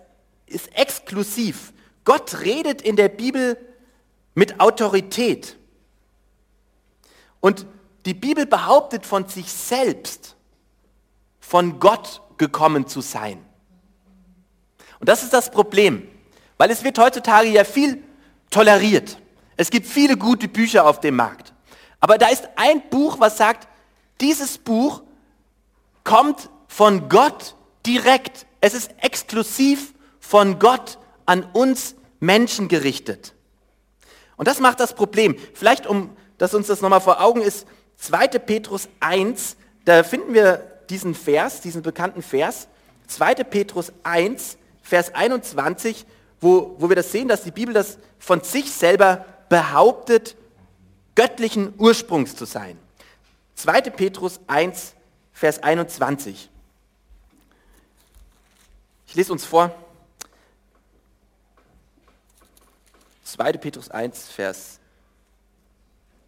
ist 0.47 0.77
exklusiv. 0.77 1.73
Gott 2.05 2.41
redet 2.43 2.83
in 2.83 2.97
der 2.97 3.09
Bibel 3.09 3.57
mit 4.35 4.61
Autorität. 4.61 5.57
Und 7.41 7.67
die 8.05 8.15
Bibel 8.15 8.47
behauptet 8.47 9.07
von 9.07 9.27
sich 9.29 9.51
selbst, 9.51 10.37
von 11.41 11.81
Gott 11.81 12.21
gekommen 12.39 12.87
zu 12.87 13.01
sein. 13.01 13.45
Und 15.01 15.09
das 15.09 15.23
ist 15.23 15.33
das 15.33 15.51
Problem, 15.51 16.09
weil 16.57 16.71
es 16.71 16.85
wird 16.85 16.99
heutzutage 16.99 17.49
ja 17.49 17.65
viel 17.65 18.03
toleriert. 18.51 19.19
Es 19.57 19.71
gibt 19.71 19.87
viele 19.87 20.17
gute 20.17 20.49
Bücher 20.49 20.87
auf 20.87 21.01
dem 21.01 21.17
Markt. 21.17 21.53
Aber 22.01 22.19
da 22.19 22.29
ist 22.29 22.49
ein 22.57 22.83
Buch, 22.91 23.21
was 23.21 23.37
sagt, 23.37 23.69
dieses 24.21 24.59
Buch 24.59 25.03
kommt 26.05 26.51
von 26.69 27.09
Gott 27.09 27.57
direkt. 27.87 28.47
Es 28.61 28.75
ist 28.75 28.91
exklusiv 29.01 29.95
von 30.21 30.59
Gott 30.59 30.99
an 31.27 31.45
uns 31.53 31.95
Menschen 32.21 32.69
gerichtet. 32.69 33.35
Und 34.37 34.49
das 34.49 34.61
macht 34.61 34.81
das 34.81 34.95
Problem. 34.95 35.37
Vielleicht, 35.55 35.87
um 35.87 36.17
dass 36.39 36.55
uns 36.55 36.67
das 36.67 36.81
nochmal 36.81 37.01
vor 37.01 37.21
Augen 37.21 37.41
ist, 37.41 37.67
2. 37.97 38.27
Petrus 38.39 38.89
1, 39.01 39.57
da 39.85 40.03
finden 40.03 40.35
wir 40.35 40.74
diesen 40.91 41.15
Vers, 41.15 41.61
diesen 41.61 41.83
bekannten 41.83 42.23
Vers, 42.23 42.69
2. 43.09 43.35
Petrus 43.45 43.93
1, 44.03 44.57
Vers 44.83 45.15
21, 45.15 46.07
wo, 46.41 46.77
wo 46.79 46.89
wir 46.89 46.97
das 46.97 47.13
sehen, 47.13 47.29
dass 47.29 47.43
die 47.43 47.51
Bibel 47.51 47.75
das 47.75 47.99
von 48.19 48.43
sich 48.43 48.71
selber 48.71 49.25
behauptet, 49.49 50.37
göttlichen 51.15 51.75
Ursprungs 51.79 52.37
zu 52.37 52.45
sein. 52.45 52.79
2. 53.57 53.83
Petrus 53.83 54.41
1, 54.47 54.95
Vers 55.33 55.63
21. 55.63 56.51
Ich 59.07 59.15
lese 59.15 59.33
uns 59.33 59.45
vor. 59.45 59.75
2. 63.25 63.53
Petrus 63.55 63.91
1, 63.91 64.29
Vers 64.29 64.81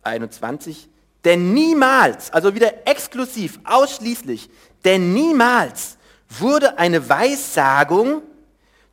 21. 0.02 0.88
Denn 1.25 1.52
niemals, 1.54 2.32
also 2.32 2.54
wieder 2.54 2.87
exklusiv, 2.87 3.58
ausschließlich, 3.64 4.49
denn 4.85 5.12
niemals 5.12 5.96
wurde 6.28 6.78
eine 6.78 7.08
Weissagung 7.08 8.23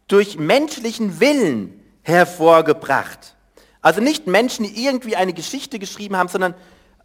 durch 0.08 0.38
menschlichen 0.38 1.20
Willen 1.20 1.80
hervorgebracht. 2.01 3.36
Also 3.82 4.01
nicht 4.01 4.27
Menschen, 4.27 4.65
die 4.65 4.86
irgendwie 4.86 5.15
eine 5.15 5.34
Geschichte 5.34 5.80
geschrieben 5.80 6.15
haben, 6.15 6.30
sondern, 6.30 6.56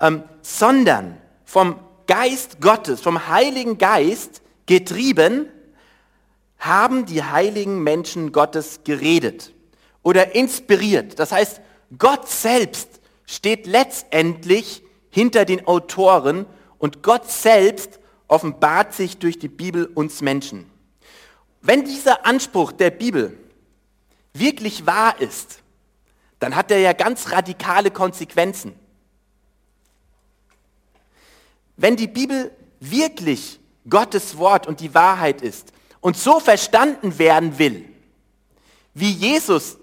ähm, 0.01 0.23
sondern 0.43 1.19
vom 1.45 1.79
Geist 2.07 2.61
Gottes, 2.61 3.01
vom 3.01 3.29
Heiligen 3.29 3.79
Geist 3.79 4.43
getrieben, 4.67 5.47
haben 6.59 7.07
die 7.07 7.23
heiligen 7.23 7.83
Menschen 7.83 8.33
Gottes 8.33 8.81
geredet 8.85 9.53
oder 10.03 10.35
inspiriert. 10.35 11.19
Das 11.19 11.33
heißt, 11.33 11.61
Gott 11.97 12.29
selbst 12.29 13.01
steht 13.27 13.67
letztendlich 13.67 14.83
hinter 15.11 15.45
den 15.45 15.67
Autoren 15.67 16.47
und 16.79 17.03
Gott 17.03 17.31
selbst 17.31 17.99
offenbart 18.29 18.95
sich 18.95 19.19
durch 19.19 19.39
die 19.39 19.49
Bibel 19.49 19.87
uns 19.87 20.21
Menschen. 20.21 20.71
Wenn 21.61 21.85
dieser 21.85 22.27
Anspruch 22.27 22.73
der 22.73 22.91
Bibel 22.91 23.37
wirklich 24.33 24.87
wahr 24.87 25.21
ist, 25.21 25.63
dann 26.39 26.55
hat 26.55 26.71
er 26.71 26.79
ja 26.79 26.93
ganz 26.93 27.33
radikale 27.33 27.91
Konsequenzen. 27.91 28.75
Wenn 31.77 31.97
die 31.97 32.07
Bibel 32.07 32.53
wirklich 32.81 33.59
Gottes 33.89 34.37
Wort 34.39 34.67
und 34.67 34.81
die 34.81 34.95
Wahrheit 34.95 35.43
ist 35.43 35.73
und 36.01 36.17
so 36.17 36.41
verstanden 36.41 37.19
werden 37.19 37.59
will, 37.59 37.85
wie 38.95 39.11
Jesus 39.11 39.79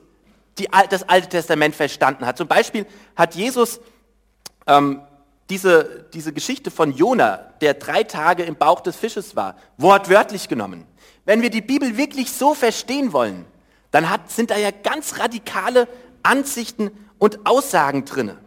die, 0.57 0.69
das 0.89 1.03
Alte 1.03 1.29
Testament 1.29 1.75
verstanden 1.75 2.25
hat. 2.25 2.37
Zum 2.37 2.47
Beispiel 2.47 2.85
hat 3.15 3.35
Jesus 3.35 3.79
ähm, 4.67 5.01
diese, 5.49 6.05
diese 6.13 6.33
Geschichte 6.33 6.71
von 6.71 6.91
Jona, 6.91 7.37
der 7.61 7.75
drei 7.75 8.03
Tage 8.03 8.43
im 8.43 8.55
Bauch 8.55 8.81
des 8.81 8.95
Fisches 8.95 9.35
war, 9.35 9.55
wortwörtlich 9.77 10.47
genommen. 10.47 10.87
Wenn 11.25 11.41
wir 11.41 11.49
die 11.49 11.61
Bibel 11.61 11.97
wirklich 11.97 12.31
so 12.31 12.53
verstehen 12.53 13.13
wollen, 13.13 13.45
dann 13.91 14.09
hat, 14.09 14.31
sind 14.31 14.49
da 14.49 14.57
ja 14.57 14.71
ganz 14.71 15.19
radikale 15.19 15.87
Ansichten 16.23 16.91
und 17.19 17.45
Aussagen 17.45 18.05
drin. 18.05 18.37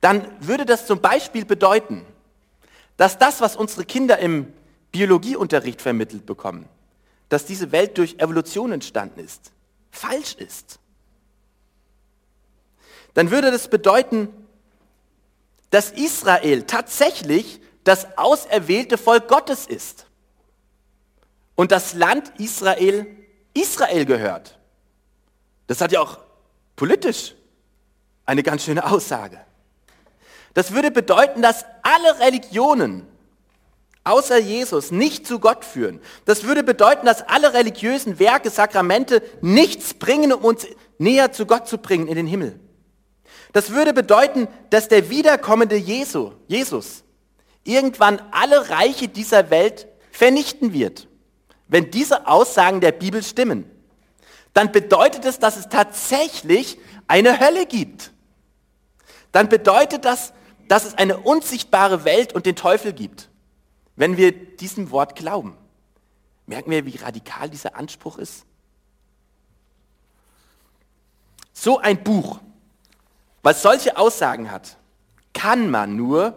Dann 0.00 0.26
würde 0.40 0.64
das 0.64 0.86
zum 0.86 1.00
Beispiel 1.00 1.44
bedeuten, 1.44 2.04
dass 2.96 3.18
das, 3.18 3.40
was 3.40 3.56
unsere 3.56 3.84
Kinder 3.84 4.18
im 4.18 4.52
Biologieunterricht 4.92 5.80
vermittelt 5.80 6.26
bekommen, 6.26 6.68
dass 7.28 7.46
diese 7.46 7.72
Welt 7.72 7.96
durch 7.96 8.16
Evolution 8.18 8.72
entstanden 8.72 9.20
ist, 9.20 9.52
falsch 9.90 10.34
ist, 10.34 10.78
dann 13.14 13.30
würde 13.30 13.50
das 13.50 13.68
bedeuten, 13.68 14.28
dass 15.70 15.90
Israel 15.90 16.64
tatsächlich 16.64 17.60
das 17.84 18.18
auserwählte 18.18 18.98
Volk 18.98 19.28
Gottes 19.28 19.66
ist 19.66 20.06
und 21.54 21.72
das 21.72 21.94
Land 21.94 22.32
Israel 22.38 23.06
Israel 23.54 24.04
gehört. 24.04 24.58
Das 25.66 25.80
hat 25.80 25.92
ja 25.92 26.00
auch 26.00 26.18
politisch 26.76 27.34
eine 28.26 28.42
ganz 28.42 28.64
schöne 28.64 28.84
Aussage. 28.90 29.40
Das 30.54 30.72
würde 30.72 30.90
bedeuten, 30.90 31.42
dass 31.42 31.64
alle 31.82 32.18
Religionen 32.20 33.06
außer 34.02 34.38
Jesus 34.38 34.90
nicht 34.90 35.26
zu 35.26 35.38
Gott 35.38 35.64
führen. 35.64 36.00
Das 36.24 36.44
würde 36.44 36.62
bedeuten, 36.62 37.06
dass 37.06 37.22
alle 37.22 37.52
religiösen 37.52 38.18
Werke, 38.18 38.50
Sakramente 38.50 39.22
nichts 39.40 39.94
bringen, 39.94 40.32
um 40.32 40.44
uns 40.44 40.66
näher 40.98 41.32
zu 41.32 41.46
Gott 41.46 41.68
zu 41.68 41.78
bringen 41.78 42.08
in 42.08 42.16
den 42.16 42.26
Himmel. 42.26 42.58
Das 43.52 43.70
würde 43.70 43.92
bedeuten, 43.92 44.48
dass 44.70 44.88
der 44.88 45.10
wiederkommende 45.10 45.76
Jesu, 45.76 46.32
Jesus 46.46 47.04
irgendwann 47.64 48.20
alle 48.30 48.70
Reiche 48.70 49.08
dieser 49.08 49.50
Welt 49.50 49.86
vernichten 50.10 50.72
wird. 50.72 51.08
wenn 51.68 51.90
diese 51.92 52.26
Aussagen 52.26 52.80
der 52.80 52.90
Bibel 52.90 53.22
stimmen, 53.22 53.70
dann 54.54 54.72
bedeutet 54.72 55.24
es, 55.24 55.38
dass 55.38 55.56
es 55.56 55.68
tatsächlich 55.68 56.78
eine 57.06 57.38
Hölle 57.38 57.64
gibt. 57.64 58.10
Dann 59.30 59.48
bedeutet 59.48 60.04
das, 60.04 60.32
dass 60.66 60.84
es 60.84 60.94
eine 60.94 61.18
unsichtbare 61.18 62.04
Welt 62.04 62.32
und 62.32 62.44
den 62.46 62.56
Teufel 62.56 62.92
gibt, 62.92 63.28
wenn 63.94 64.16
wir 64.16 64.32
diesem 64.32 64.90
Wort 64.90 65.14
glauben. 65.14 65.56
Merken 66.46 66.72
wir, 66.72 66.84
wie 66.86 66.96
radikal 66.96 67.48
dieser 67.48 67.76
Anspruch 67.76 68.18
ist? 68.18 68.44
So 71.52 71.78
ein 71.78 72.02
Buch, 72.02 72.40
was 73.42 73.62
solche 73.62 73.96
Aussagen 73.96 74.50
hat, 74.50 74.76
kann 75.32 75.70
man 75.70 75.96
nur 75.96 76.34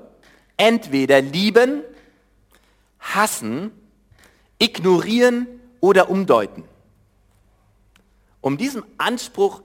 entweder 0.57 1.21
lieben, 1.21 1.83
hassen, 2.99 3.71
ignorieren 4.59 5.47
oder 5.81 6.09
umdeuten. 6.09 6.63
Um 8.41 8.57
diesem 8.57 8.85
Anspruch 8.97 9.61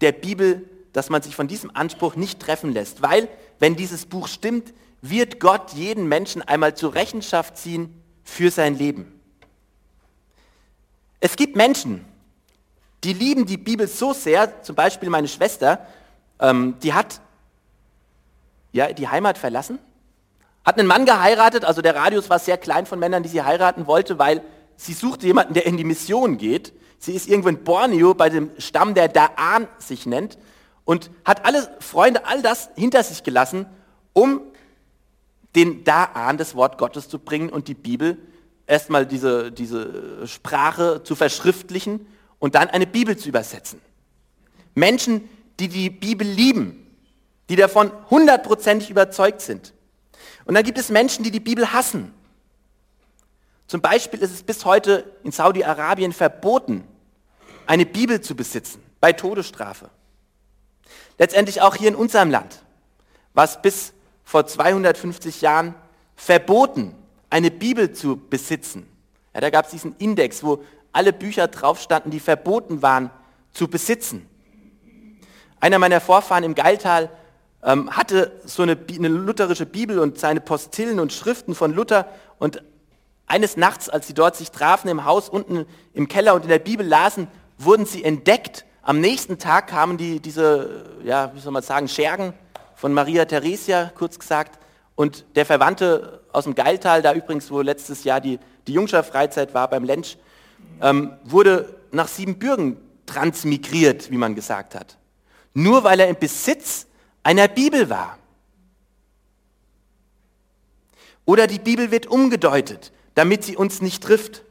der 0.00 0.12
Bibel, 0.12 0.68
dass 0.92 1.10
man 1.10 1.22
sich 1.22 1.34
von 1.34 1.48
diesem 1.48 1.74
Anspruch 1.74 2.16
nicht 2.16 2.40
treffen 2.40 2.72
lässt, 2.72 3.02
weil 3.02 3.28
wenn 3.58 3.76
dieses 3.76 4.06
Buch 4.06 4.28
stimmt, 4.28 4.72
wird 5.02 5.40
Gott 5.40 5.72
jeden 5.72 6.08
Menschen 6.08 6.42
einmal 6.42 6.76
zur 6.76 6.94
Rechenschaft 6.94 7.56
ziehen 7.56 8.02
für 8.24 8.50
sein 8.50 8.76
Leben. 8.76 9.20
Es 11.20 11.36
gibt 11.36 11.56
Menschen, 11.56 12.04
die 13.04 13.12
lieben 13.12 13.46
die 13.46 13.56
Bibel 13.56 13.86
so 13.86 14.12
sehr, 14.12 14.62
zum 14.62 14.74
Beispiel 14.74 15.10
meine 15.10 15.28
Schwester, 15.28 15.86
ähm, 16.40 16.76
die 16.82 16.92
hat 16.92 17.20
ja, 18.72 18.92
die 18.92 19.08
Heimat 19.08 19.38
verlassen, 19.38 19.78
hat 20.64 20.78
einen 20.78 20.88
Mann 20.88 21.06
geheiratet, 21.06 21.64
also 21.64 21.80
der 21.80 21.94
Radius 21.94 22.28
war 22.28 22.38
sehr 22.38 22.58
klein 22.58 22.86
von 22.86 22.98
Männern, 22.98 23.22
die 23.22 23.28
sie 23.28 23.42
heiraten 23.42 23.86
wollte, 23.86 24.18
weil 24.18 24.42
sie 24.76 24.92
suchte 24.92 25.26
jemanden, 25.26 25.54
der 25.54 25.66
in 25.66 25.76
die 25.76 25.84
Mission 25.84 26.38
geht. 26.38 26.72
Sie 26.98 27.12
ist 27.12 27.28
irgendwo 27.28 27.48
in 27.48 27.62
Borneo 27.62 28.14
bei 28.14 28.28
dem 28.28 28.50
Stamm, 28.58 28.94
der 28.94 29.08
Daan 29.08 29.68
sich 29.78 30.06
nennt 30.06 30.38
und 30.84 31.10
hat 31.24 31.44
alle 31.46 31.68
Freunde, 31.80 32.26
all 32.26 32.42
das 32.42 32.70
hinter 32.74 33.02
sich 33.02 33.22
gelassen, 33.22 33.66
um 34.12 34.40
den 35.54 35.84
Daan 35.84 36.36
das 36.36 36.54
Wort 36.54 36.78
Gottes 36.78 37.08
zu 37.08 37.18
bringen 37.18 37.48
und 37.48 37.68
die 37.68 37.74
Bibel 37.74 38.18
erstmal 38.66 39.06
diese, 39.06 39.52
diese 39.52 40.26
Sprache 40.26 41.02
zu 41.02 41.14
verschriftlichen 41.14 42.06
und 42.38 42.54
dann 42.54 42.68
eine 42.68 42.86
Bibel 42.86 43.16
zu 43.16 43.28
übersetzen. 43.28 43.80
Menschen, 44.74 45.28
die 45.58 45.68
die 45.68 45.90
Bibel 45.90 46.26
lieben, 46.26 46.86
die 47.48 47.56
davon 47.56 47.90
hundertprozentig 48.10 48.90
überzeugt 48.90 49.40
sind. 49.40 49.72
Und 50.44 50.54
dann 50.54 50.64
gibt 50.64 50.78
es 50.78 50.90
Menschen, 50.90 51.24
die 51.24 51.30
die 51.30 51.40
Bibel 51.40 51.72
hassen. 51.72 52.12
Zum 53.66 53.80
Beispiel 53.80 54.20
ist 54.20 54.32
es 54.32 54.42
bis 54.42 54.64
heute 54.64 55.04
in 55.24 55.32
Saudi-Arabien 55.32 56.12
verboten, 56.12 56.84
eine 57.66 57.84
Bibel 57.84 58.20
zu 58.20 58.36
besitzen, 58.36 58.82
bei 59.00 59.12
Todesstrafe. 59.12 59.90
Letztendlich 61.18 61.62
auch 61.62 61.74
hier 61.74 61.88
in 61.88 61.96
unserem 61.96 62.30
Land, 62.30 62.62
was 63.34 63.60
bis 63.60 63.92
vor 64.22 64.46
250 64.46 65.40
Jahren 65.40 65.74
verboten, 66.14 66.94
eine 67.28 67.50
Bibel 67.50 67.92
zu 67.92 68.16
besitzen. 68.16 68.86
Ja, 69.34 69.40
da 69.40 69.50
gab 69.50 69.64
es 69.64 69.72
diesen 69.72 69.96
Index, 69.96 70.42
wo 70.42 70.62
alle 70.92 71.12
Bücher 71.12 71.48
drauf 71.48 71.80
standen, 71.80 72.10
die 72.10 72.20
verboten 72.20 72.82
waren 72.82 73.10
zu 73.52 73.68
besitzen. 73.68 74.28
Einer 75.60 75.78
meiner 75.78 76.00
Vorfahren 76.00 76.44
im 76.44 76.54
Geiltal 76.54 77.10
ähm, 77.62 77.90
hatte 77.90 78.32
so 78.44 78.62
eine, 78.62 78.76
eine 78.88 79.08
lutherische 79.08 79.66
Bibel 79.66 79.98
und 79.98 80.18
seine 80.18 80.40
Postillen 80.40 81.00
und 81.00 81.12
Schriften 81.12 81.54
von 81.54 81.72
Luther 81.72 82.08
und 82.38 82.62
eines 83.26 83.56
Nachts, 83.56 83.88
als 83.88 84.06
sie 84.06 84.14
dort 84.14 84.36
sich 84.36 84.50
trafen 84.50 84.88
im 84.88 85.04
Haus 85.04 85.28
unten 85.28 85.66
im 85.92 86.06
Keller 86.08 86.34
und 86.34 86.42
in 86.42 86.48
der 86.48 86.60
Bibel 86.60 86.86
lasen, 86.86 87.26
wurden 87.58 87.84
sie 87.86 88.04
entdeckt. 88.04 88.64
Am 88.82 89.00
nächsten 89.00 89.38
Tag 89.38 89.66
kamen 89.66 89.96
die, 89.98 90.20
diese, 90.20 90.84
ja, 91.02 91.32
wie 91.34 91.40
soll 91.40 91.52
man 91.52 91.62
sagen, 91.62 91.88
Schergen 91.88 92.34
von 92.76 92.92
Maria 92.92 93.24
Theresia, 93.24 93.90
kurz 93.96 94.18
gesagt, 94.18 94.60
und 94.94 95.24
der 95.34 95.44
Verwandte 95.44 96.22
aus 96.32 96.44
dem 96.44 96.54
Geiltal, 96.54 97.02
da 97.02 97.12
übrigens, 97.12 97.50
wo 97.50 97.60
letztes 97.60 98.04
Jahr 98.04 98.20
die, 98.20 98.38
die 98.66 98.72
Jungscher-Freizeit 98.74 99.54
war 99.54 99.68
beim 99.68 99.84
Lensch, 99.84 100.16
ähm, 100.80 101.12
wurde 101.24 101.74
nach 101.90 102.08
Siebenbürgen 102.08 102.78
transmigriert, 103.06 104.10
wie 104.10 104.16
man 104.16 104.34
gesagt 104.34 104.74
hat. 104.74 104.96
Nur 105.58 105.84
weil 105.84 106.00
er 106.00 106.08
im 106.08 106.18
Besitz 106.18 106.86
einer 107.22 107.48
Bibel 107.48 107.88
war. 107.88 108.18
Oder 111.24 111.46
die 111.46 111.58
Bibel 111.58 111.90
wird 111.90 112.06
umgedeutet, 112.06 112.92
damit 113.14 113.42
sie 113.42 113.56
uns 113.56 113.80
nicht 113.80 114.02
trifft. 114.02 114.42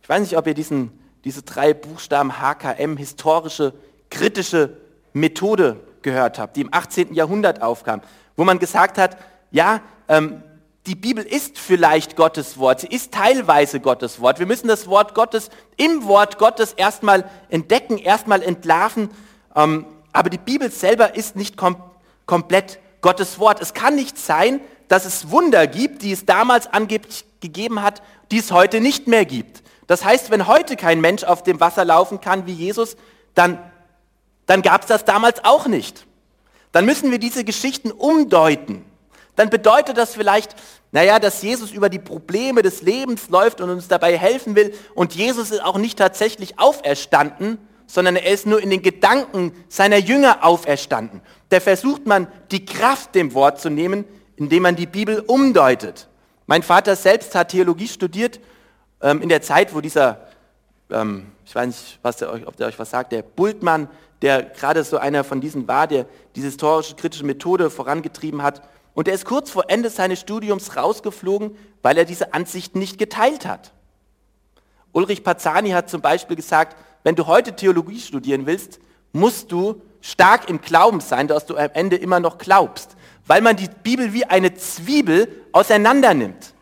Ich 0.00 0.08
weiß 0.08 0.22
nicht, 0.22 0.38
ob 0.38 0.46
ihr 0.46 0.54
diesen, 0.54 0.98
diese 1.24 1.42
drei 1.42 1.74
Buchstaben 1.74 2.40
HKM, 2.40 2.96
historische, 2.96 3.74
kritische 4.08 4.78
Methode 5.12 5.80
gehört 6.00 6.38
habt, 6.38 6.56
die 6.56 6.62
im 6.62 6.72
18. 6.72 7.12
Jahrhundert 7.12 7.60
aufkam, 7.60 8.00
wo 8.34 8.44
man 8.44 8.58
gesagt 8.58 8.96
hat, 8.96 9.18
ja, 9.50 9.82
ähm, 10.08 10.42
die 10.86 10.94
Bibel 10.94 11.24
ist 11.24 11.58
vielleicht 11.58 12.16
Gottes 12.16 12.56
Wort, 12.56 12.80
sie 12.80 12.86
ist 12.86 13.12
teilweise 13.12 13.80
Gottes 13.80 14.18
Wort. 14.22 14.38
Wir 14.38 14.46
müssen 14.46 14.68
das 14.68 14.86
Wort 14.86 15.14
Gottes 15.14 15.50
im 15.76 16.06
Wort 16.06 16.38
Gottes 16.38 16.72
erstmal 16.72 17.28
entdecken, 17.50 17.98
erstmal 17.98 18.42
entlarven. 18.42 19.10
Ähm, 19.54 19.84
aber 20.18 20.30
die 20.30 20.38
Bibel 20.38 20.68
selber 20.68 21.14
ist 21.14 21.36
nicht 21.36 21.56
kom 21.56 21.76
komplett 22.26 22.80
Gottes 23.02 23.38
Wort. 23.38 23.62
Es 23.62 23.72
kann 23.72 23.94
nicht 23.94 24.18
sein, 24.18 24.60
dass 24.88 25.04
es 25.04 25.30
Wunder 25.30 25.68
gibt, 25.68 26.02
die 26.02 26.10
es 26.10 26.26
damals 26.26 26.66
angeblich 26.66 27.24
gegeben 27.40 27.82
hat, 27.82 28.02
die 28.32 28.38
es 28.38 28.50
heute 28.50 28.80
nicht 28.80 29.06
mehr 29.06 29.24
gibt. 29.24 29.62
Das 29.86 30.04
heißt, 30.04 30.32
wenn 30.32 30.48
heute 30.48 30.74
kein 30.74 31.00
Mensch 31.00 31.22
auf 31.22 31.44
dem 31.44 31.60
Wasser 31.60 31.84
laufen 31.84 32.20
kann 32.20 32.46
wie 32.46 32.52
Jesus, 32.52 32.96
dann, 33.36 33.58
dann 34.46 34.62
gab 34.62 34.82
es 34.82 34.88
das 34.88 35.04
damals 35.04 35.44
auch 35.44 35.68
nicht. 35.68 36.04
Dann 36.72 36.84
müssen 36.84 37.12
wir 37.12 37.20
diese 37.20 37.44
Geschichten 37.44 37.92
umdeuten. 37.92 38.84
Dann 39.36 39.50
bedeutet 39.50 39.96
das 39.96 40.14
vielleicht, 40.14 40.56
naja, 40.90 41.20
dass 41.20 41.42
Jesus 41.42 41.70
über 41.70 41.88
die 41.88 42.00
Probleme 42.00 42.62
des 42.62 42.82
Lebens 42.82 43.28
läuft 43.28 43.60
und 43.60 43.70
uns 43.70 43.86
dabei 43.86 44.18
helfen 44.18 44.56
will. 44.56 44.74
Und 44.96 45.14
Jesus 45.14 45.52
ist 45.52 45.62
auch 45.62 45.78
nicht 45.78 45.96
tatsächlich 45.96 46.58
auferstanden, 46.58 47.58
sondern 47.88 48.16
er 48.16 48.30
ist 48.30 48.46
nur 48.46 48.62
in 48.62 48.70
den 48.70 48.82
Gedanken 48.82 49.52
seiner 49.68 49.96
Jünger 49.96 50.44
auferstanden. 50.44 51.22
Da 51.48 51.58
versucht 51.58 52.06
man, 52.06 52.28
die 52.52 52.64
Kraft 52.64 53.14
dem 53.14 53.34
Wort 53.34 53.60
zu 53.60 53.70
nehmen, 53.70 54.04
indem 54.36 54.62
man 54.62 54.76
die 54.76 54.86
Bibel 54.86 55.20
umdeutet. 55.20 56.06
Mein 56.46 56.62
Vater 56.62 56.94
selbst 56.94 57.34
hat 57.34 57.48
Theologie 57.48 57.88
studiert 57.88 58.40
ähm, 59.00 59.22
in 59.22 59.30
der 59.30 59.40
Zeit, 59.40 59.74
wo 59.74 59.80
dieser, 59.80 60.28
ähm, 60.90 61.32
ich 61.46 61.54
weiß 61.54 61.66
nicht, 61.66 61.98
was 62.02 62.18
der 62.18 62.30
euch, 62.30 62.46
ob 62.46 62.56
der 62.56 62.68
euch 62.68 62.78
was 62.78 62.90
sagt, 62.90 63.10
der 63.10 63.22
Bultmann, 63.22 63.88
der 64.20 64.42
gerade 64.42 64.84
so 64.84 64.98
einer 64.98 65.24
von 65.24 65.40
diesen 65.40 65.66
war, 65.66 65.86
der 65.86 66.04
diese 66.36 66.48
historische 66.48 66.94
kritische 66.94 67.24
Methode 67.24 67.70
vorangetrieben 67.70 68.42
hat. 68.42 68.62
Und 68.92 69.08
er 69.08 69.14
ist 69.14 69.24
kurz 69.24 69.50
vor 69.50 69.64
Ende 69.68 69.88
seines 69.88 70.20
Studiums 70.20 70.76
rausgeflogen, 70.76 71.56
weil 71.80 71.96
er 71.96 72.04
diese 72.04 72.34
Ansichten 72.34 72.80
nicht 72.80 72.98
geteilt 72.98 73.46
hat. 73.46 73.72
Ulrich 74.92 75.24
Pazzani 75.24 75.70
hat 75.70 75.88
zum 75.88 76.00
Beispiel 76.00 76.36
gesagt, 76.36 76.76
wenn 77.02 77.14
du 77.14 77.26
heute 77.26 77.54
Theologie 77.54 78.00
studieren 78.00 78.46
willst, 78.46 78.80
musst 79.12 79.52
du 79.52 79.80
stark 80.00 80.48
im 80.48 80.60
Glauben 80.60 81.00
sein, 81.00 81.28
dass 81.28 81.46
du 81.46 81.56
am 81.56 81.70
Ende 81.72 81.96
immer 81.96 82.20
noch 82.20 82.38
glaubst 82.38 82.96
weil 83.28 83.42
man 83.42 83.56
die 83.56 83.68
Bibel 83.82 84.12
wie 84.14 84.24
eine 84.24 84.54
Zwiebel 84.54 85.44
auseinander 85.52 86.14
nimmt. 86.14 86.54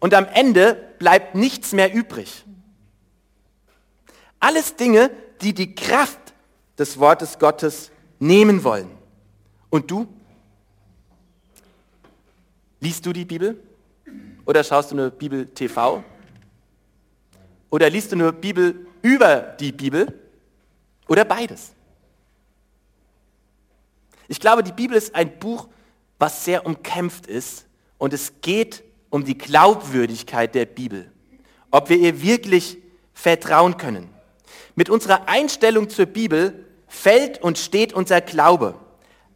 Und 0.00 0.14
am 0.14 0.26
Ende 0.26 0.74
bleibt 0.98 1.36
nichts 1.36 1.72
mehr 1.72 1.94
übrig. 1.94 2.44
Alles 4.40 4.74
Dinge, 4.74 5.10
die 5.40 5.54
die 5.54 5.74
Kraft 5.74 6.18
des 6.76 6.98
Wortes 6.98 7.38
Gottes 7.38 7.92
nehmen 8.18 8.64
wollen. 8.64 8.90
Und 9.70 9.90
du? 9.90 10.08
Liest 12.80 13.06
du 13.06 13.12
die 13.12 13.24
Bibel? 13.24 13.62
Oder 14.44 14.64
schaust 14.64 14.90
du 14.90 14.96
nur 14.96 15.10
Bibel 15.10 15.46
TV? 15.46 16.02
Oder 17.70 17.88
liest 17.88 18.10
du 18.10 18.16
nur 18.16 18.32
Bibel 18.32 18.88
über 19.02 19.54
die 19.58 19.72
Bibel? 19.72 20.18
Oder 21.08 21.24
beides? 21.24 21.72
Ich 24.28 24.40
glaube, 24.40 24.62
die 24.62 24.72
Bibel 24.72 24.96
ist 24.96 25.14
ein 25.14 25.38
Buch, 25.38 25.68
was 26.18 26.44
sehr 26.44 26.64
umkämpft 26.64 27.26
ist. 27.26 27.66
Und 27.98 28.12
es 28.12 28.40
geht 28.40 28.82
um 29.10 29.24
die 29.24 29.36
Glaubwürdigkeit 29.36 30.54
der 30.54 30.66
Bibel. 30.66 31.10
Ob 31.70 31.88
wir 31.88 31.98
ihr 31.98 32.22
wirklich 32.22 32.78
vertrauen 33.12 33.76
können. 33.76 34.08
Mit 34.74 34.88
unserer 34.88 35.28
Einstellung 35.28 35.90
zur 35.90 36.06
Bibel 36.06 36.64
fällt 36.88 37.42
und 37.42 37.58
steht 37.58 37.92
unser 37.92 38.20
Glaube. 38.20 38.74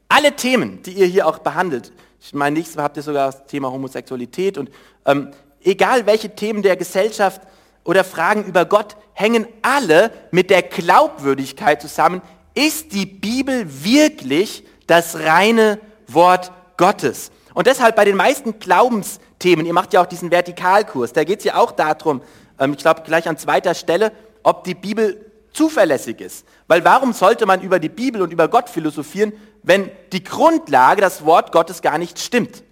Alle 0.09 0.35
Themen, 0.35 0.83
die 0.83 0.93
ihr 0.93 1.07
hier 1.07 1.27
auch 1.27 1.39
behandelt, 1.39 1.93
ich 2.21 2.35
meine, 2.35 2.55
nächstes 2.55 2.77
Mal 2.77 2.85
habt 2.85 2.97
ihr 2.97 3.03
sogar 3.03 3.31
das 3.31 3.47
Thema 3.47 3.71
Homosexualität 3.71 4.59
und 4.59 4.71
ähm, 5.05 5.31
egal 5.63 6.07
welche 6.07 6.35
Themen 6.35 6.63
der 6.63 6.77
Gesellschaft 6.77 7.43
oder 7.87 8.05
Fragen 8.05 8.45
über 8.45 8.65
Gott, 8.65 8.97
hängen 9.15 9.47
alle 9.63 10.11
mit 10.31 10.51
der 10.51 10.63
Glaubwürdigkeit 10.63 11.81
zusammen. 11.81 12.21
Ist 12.55 12.93
die 12.93 13.07
Bibel 13.07 13.67
wirklich 13.85 14.65
das 14.87 15.19
reine 15.19 15.81
Wort 16.07 16.53
Gottes. 16.77 17.31
Und 17.55 17.67
deshalb 17.67 17.97
bei 17.97 18.05
den 18.05 18.17
meisten 18.17 18.59
Glaubensthemen, 18.59 19.65
ihr 19.65 19.73
macht 19.73 19.95
ja 19.95 20.03
auch 20.03 20.07
diesen 20.07 20.31
Vertikalkurs, 20.31 21.13
da 21.13 21.25
geht 21.25 21.39
es 21.39 21.45
ja 21.47 21.57
auch 21.57 21.73
darum, 21.73 22.21
ähm, 22.59 22.73
ich 22.73 22.79
glaube 22.79 23.03
gleich 23.03 23.29
an 23.29 23.39
zweiter 23.39 23.75
Stelle, 23.75 24.13
ob 24.43 24.65
die 24.65 24.75
Bibel 24.75 25.25
zuverlässig 25.53 26.21
ist. 26.21 26.47
Weil 26.69 26.85
warum 26.85 27.13
sollte 27.13 27.47
man 27.47 27.63
über 27.63 27.79
die 27.79 27.89
Bibel 27.89 28.21
und 28.21 28.33
über 28.33 28.49
Gott 28.49 28.69
philosophieren, 28.69 29.33
wenn 29.63 29.91
die 30.13 30.23
Grundlage, 30.23 31.01
das 31.01 31.25
Wort 31.25 31.51
Gottes 31.51 31.81
gar 31.81 31.99
nicht 31.99 32.19
stimmt? 32.19 32.63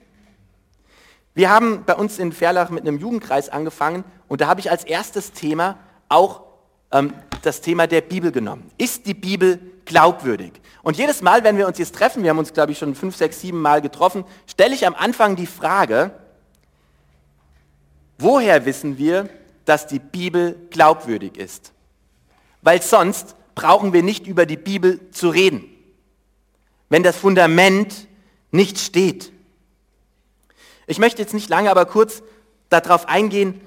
Wir 1.35 1.51
haben 1.51 1.85
bei 1.85 1.95
uns 1.95 2.19
in 2.19 2.33
Verlach 2.33 2.71
mit 2.71 2.87
einem 2.87 2.99
Jugendkreis 2.99 3.49
angefangen 3.49 4.05
und 4.29 4.41
da 4.41 4.47
habe 4.47 4.61
ich 4.61 4.71
als 4.71 4.85
erstes 4.85 5.33
Thema 5.33 5.79
auch 6.09 6.43
ähm, 6.93 7.13
das 7.43 7.61
Thema 7.61 7.87
der 7.87 8.01
Bibel 8.01 8.31
genommen. 8.31 8.71
Ist 8.79 9.07
die 9.07 9.15
Bibel 9.15 9.59
glaubwürdig? 9.85 10.53
Und 10.83 10.97
jedes 10.97 11.23
Mal, 11.23 11.43
wenn 11.43 11.57
wir 11.57 11.67
uns 11.67 11.79
jetzt 11.79 11.95
treffen, 11.95 12.23
wir 12.23 12.31
haben 12.31 12.39
uns, 12.39 12.53
glaube 12.53 12.73
ich, 12.73 12.79
schon 12.79 12.95
fünf, 12.95 13.17
sechs, 13.17 13.41
sieben 13.41 13.61
Mal 13.61 13.83
getroffen, 13.83 14.25
stelle 14.47 14.75
ich 14.75 14.87
am 14.87 14.95
Anfang 14.95 15.35
die 15.35 15.47
Frage, 15.47 16.13
woher 18.19 18.65
wissen 18.65 18.97
wir, 18.97 19.29
dass 19.65 19.87
die 19.89 19.99
Bibel 19.99 20.57
glaubwürdig 20.71 21.37
ist? 21.37 21.73
Weil 22.63 22.81
sonst 22.81 23.35
brauchen 23.57 23.93
wir 23.93 24.03
nicht 24.03 24.27
über 24.27 24.47
die 24.47 24.57
Bibel 24.57 25.11
zu 25.11 25.31
reden, 25.31 25.65
wenn 26.89 27.03
das 27.03 27.17
Fundament 27.17 28.07
nicht 28.53 28.79
steht. 28.79 29.34
Ich 30.87 30.99
möchte 30.99 31.23
jetzt 31.23 31.35
nicht 31.35 31.49
lange, 31.49 31.71
aber 31.71 31.87
kurz 31.87 32.23
darauf 32.69 33.09
eingehen, 33.09 33.61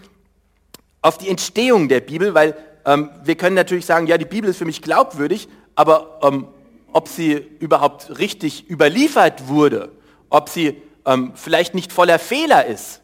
auf 1.02 1.18
die 1.18 1.30
Entstehung 1.30 1.90
der 1.90 2.02
Bibel, 2.02 2.34
weil 2.34 2.56
ähm, 2.86 3.10
wir 3.24 3.36
können 3.36 3.56
natürlich 3.56 3.86
sagen, 3.86 4.08
ja, 4.08 4.18
die 4.18 4.26
Bibel 4.26 4.50
ist 4.50 4.58
für 4.58 4.66
mich 4.66 4.82
glaubwürdig, 4.82 5.48
aber 5.76 6.20
ähm, 6.24 6.48
ob 6.94 7.08
sie 7.08 7.34
überhaupt 7.60 8.18
richtig 8.18 8.70
überliefert 8.70 9.48
wurde, 9.48 9.92
ob 10.30 10.50
sie 10.50 10.82
ähm, 11.06 11.34
vielleicht 11.36 11.76
nicht 11.76 11.94
voller 11.94 12.20
Fehler 12.20 12.66
ist, 12.66 13.02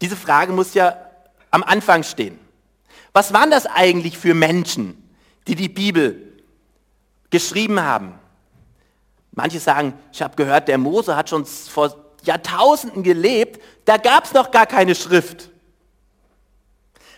diese 0.00 0.16
Frage 0.16 0.52
muss 0.52 0.74
ja 0.74 0.96
am 1.50 1.62
Anfang 1.62 2.02
stehen. 2.02 2.38
Was 3.12 3.32
waren 3.32 3.50
das 3.50 3.66
eigentlich 3.66 4.16
für 4.16 4.34
Menschen, 4.34 5.10
die 5.46 5.54
die 5.54 5.68
Bibel 5.68 6.32
geschrieben 7.30 7.80
haben? 7.80 8.14
Manche 9.32 9.60
sagen, 9.60 9.94
ich 10.12 10.22
habe 10.22 10.36
gehört, 10.36 10.68
der 10.68 10.78
Mose 10.78 11.16
hat 11.16 11.28
schon 11.28 11.44
vor 11.44 11.94
Jahrtausenden 12.24 13.02
gelebt, 13.02 13.62
da 13.84 13.96
gab 13.96 14.24
es 14.24 14.32
noch 14.32 14.50
gar 14.50 14.66
keine 14.66 14.94
Schrift. 14.94 15.50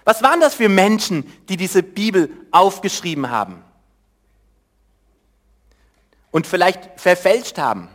Was 0.04 0.22
waren 0.22 0.40
das 0.40 0.54
für 0.54 0.68
Menschen, 0.68 1.24
die 1.48 1.56
diese 1.56 1.82
Bibel 1.82 2.30
aufgeschrieben 2.50 3.30
haben? 3.30 3.62
Und 6.30 6.46
vielleicht 6.46 7.00
verfälscht 7.00 7.58
haben? 7.58 7.88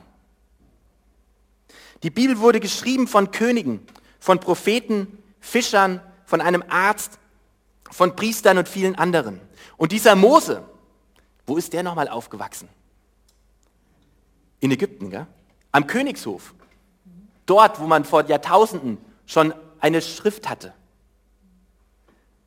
Die 2.04 2.10
Bibel 2.10 2.40
wurde 2.40 2.60
geschrieben 2.60 3.08
von 3.08 3.32
Königen, 3.32 3.86
von 4.20 4.40
Propheten, 4.40 5.22
Fischern, 5.40 6.02
von 6.26 6.42
einem 6.42 6.64
Arzt, 6.70 7.20
von 7.90 8.16
Priestern 8.16 8.58
und 8.58 8.70
vielen 8.70 8.96
anderen. 8.96 9.42
Und 9.78 9.92
dieser 9.92 10.16
Mose, 10.16 10.64
wo 11.46 11.58
ist 11.58 11.74
der 11.74 11.84
nochmal 11.84 12.08
aufgewachsen? 12.08 12.70
In 14.60 14.72
Ägypten, 14.72 15.10
gell? 15.10 15.28
am 15.72 15.88
Königshof. 15.88 16.54
Dort, 17.48 17.80
wo 17.80 17.88
man 17.88 18.06
vor 18.06 18.26
Jahrtausenden 18.26 19.00
schon 19.26 19.54
eine 19.80 20.02
Schrift 20.04 20.48
hatte. 20.48 20.74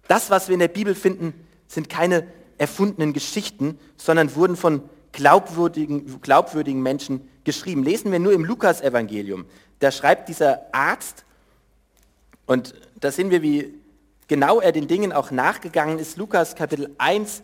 Das, 0.06 0.30
was 0.30 0.48
wir 0.48 0.54
in 0.54 0.60
der 0.60 0.68
Bibel 0.68 0.94
finden, 0.94 1.34
sind 1.66 1.88
keine 1.88 2.26
erfundenen 2.58 3.12
Geschichten, 3.12 3.78
sondern 3.96 4.34
wurden 4.34 4.56
von 4.56 4.82
glaubwürdigen, 5.12 6.20
glaubwürdigen 6.20 6.82
Menschen 6.82 7.28
geschrieben. 7.44 7.82
Lesen 7.82 8.12
wir 8.12 8.18
nur 8.18 8.32
im 8.32 8.44
Lukas-Evangelium. 8.44 9.46
Da 9.80 9.90
schreibt 9.90 10.28
dieser 10.28 10.66
Arzt, 10.72 11.24
und 12.46 12.74
da 12.98 13.12
sehen 13.12 13.30
wir, 13.30 13.42
wie 13.42 13.74
genau 14.26 14.60
er 14.60 14.72
den 14.72 14.88
Dingen 14.88 15.12
auch 15.12 15.30
nachgegangen 15.30 15.98
ist. 15.98 16.16
Lukas 16.16 16.56
Kapitel 16.56 16.94
1, 16.98 17.42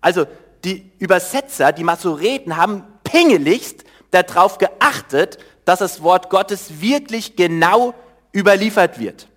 Also 0.00 0.26
die 0.64 0.92
Übersetzer, 0.98 1.72
die 1.72 1.84
Masoreten 1.84 2.56
haben 2.56 2.84
pingeligst 3.04 3.84
darauf 4.10 4.58
geachtet, 4.58 5.38
dass 5.64 5.80
das 5.80 6.02
Wort 6.02 6.30
Gottes 6.30 6.80
wirklich 6.80 7.36
genau 7.36 7.94
überliefert 8.34 8.98
wird. 8.98 9.28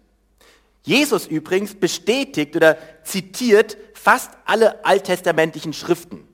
Jesus 0.84 1.26
übrigens 1.26 1.76
bestätigt 1.76 2.56
oder 2.56 2.78
zitiert 3.04 3.78
fast 3.94 4.32
alle 4.46 4.86
alttestamentlichen 4.86 5.74
Schriften. 5.74 6.28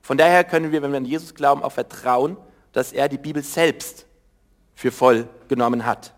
Von 0.00 0.16
daher 0.16 0.44
können 0.44 0.72
wir, 0.72 0.82
wenn 0.82 0.90
wir 0.90 0.98
an 0.98 1.04
Jesus 1.04 1.34
glauben, 1.34 1.62
auch 1.62 1.72
vertrauen, 1.72 2.36
dass 2.72 2.92
er 2.92 3.08
die 3.08 3.18
Bibel 3.18 3.42
selbst 3.42 4.06
für 4.74 4.90
voll 4.90 5.28
genommen 5.48 5.84
hat. 5.84 6.14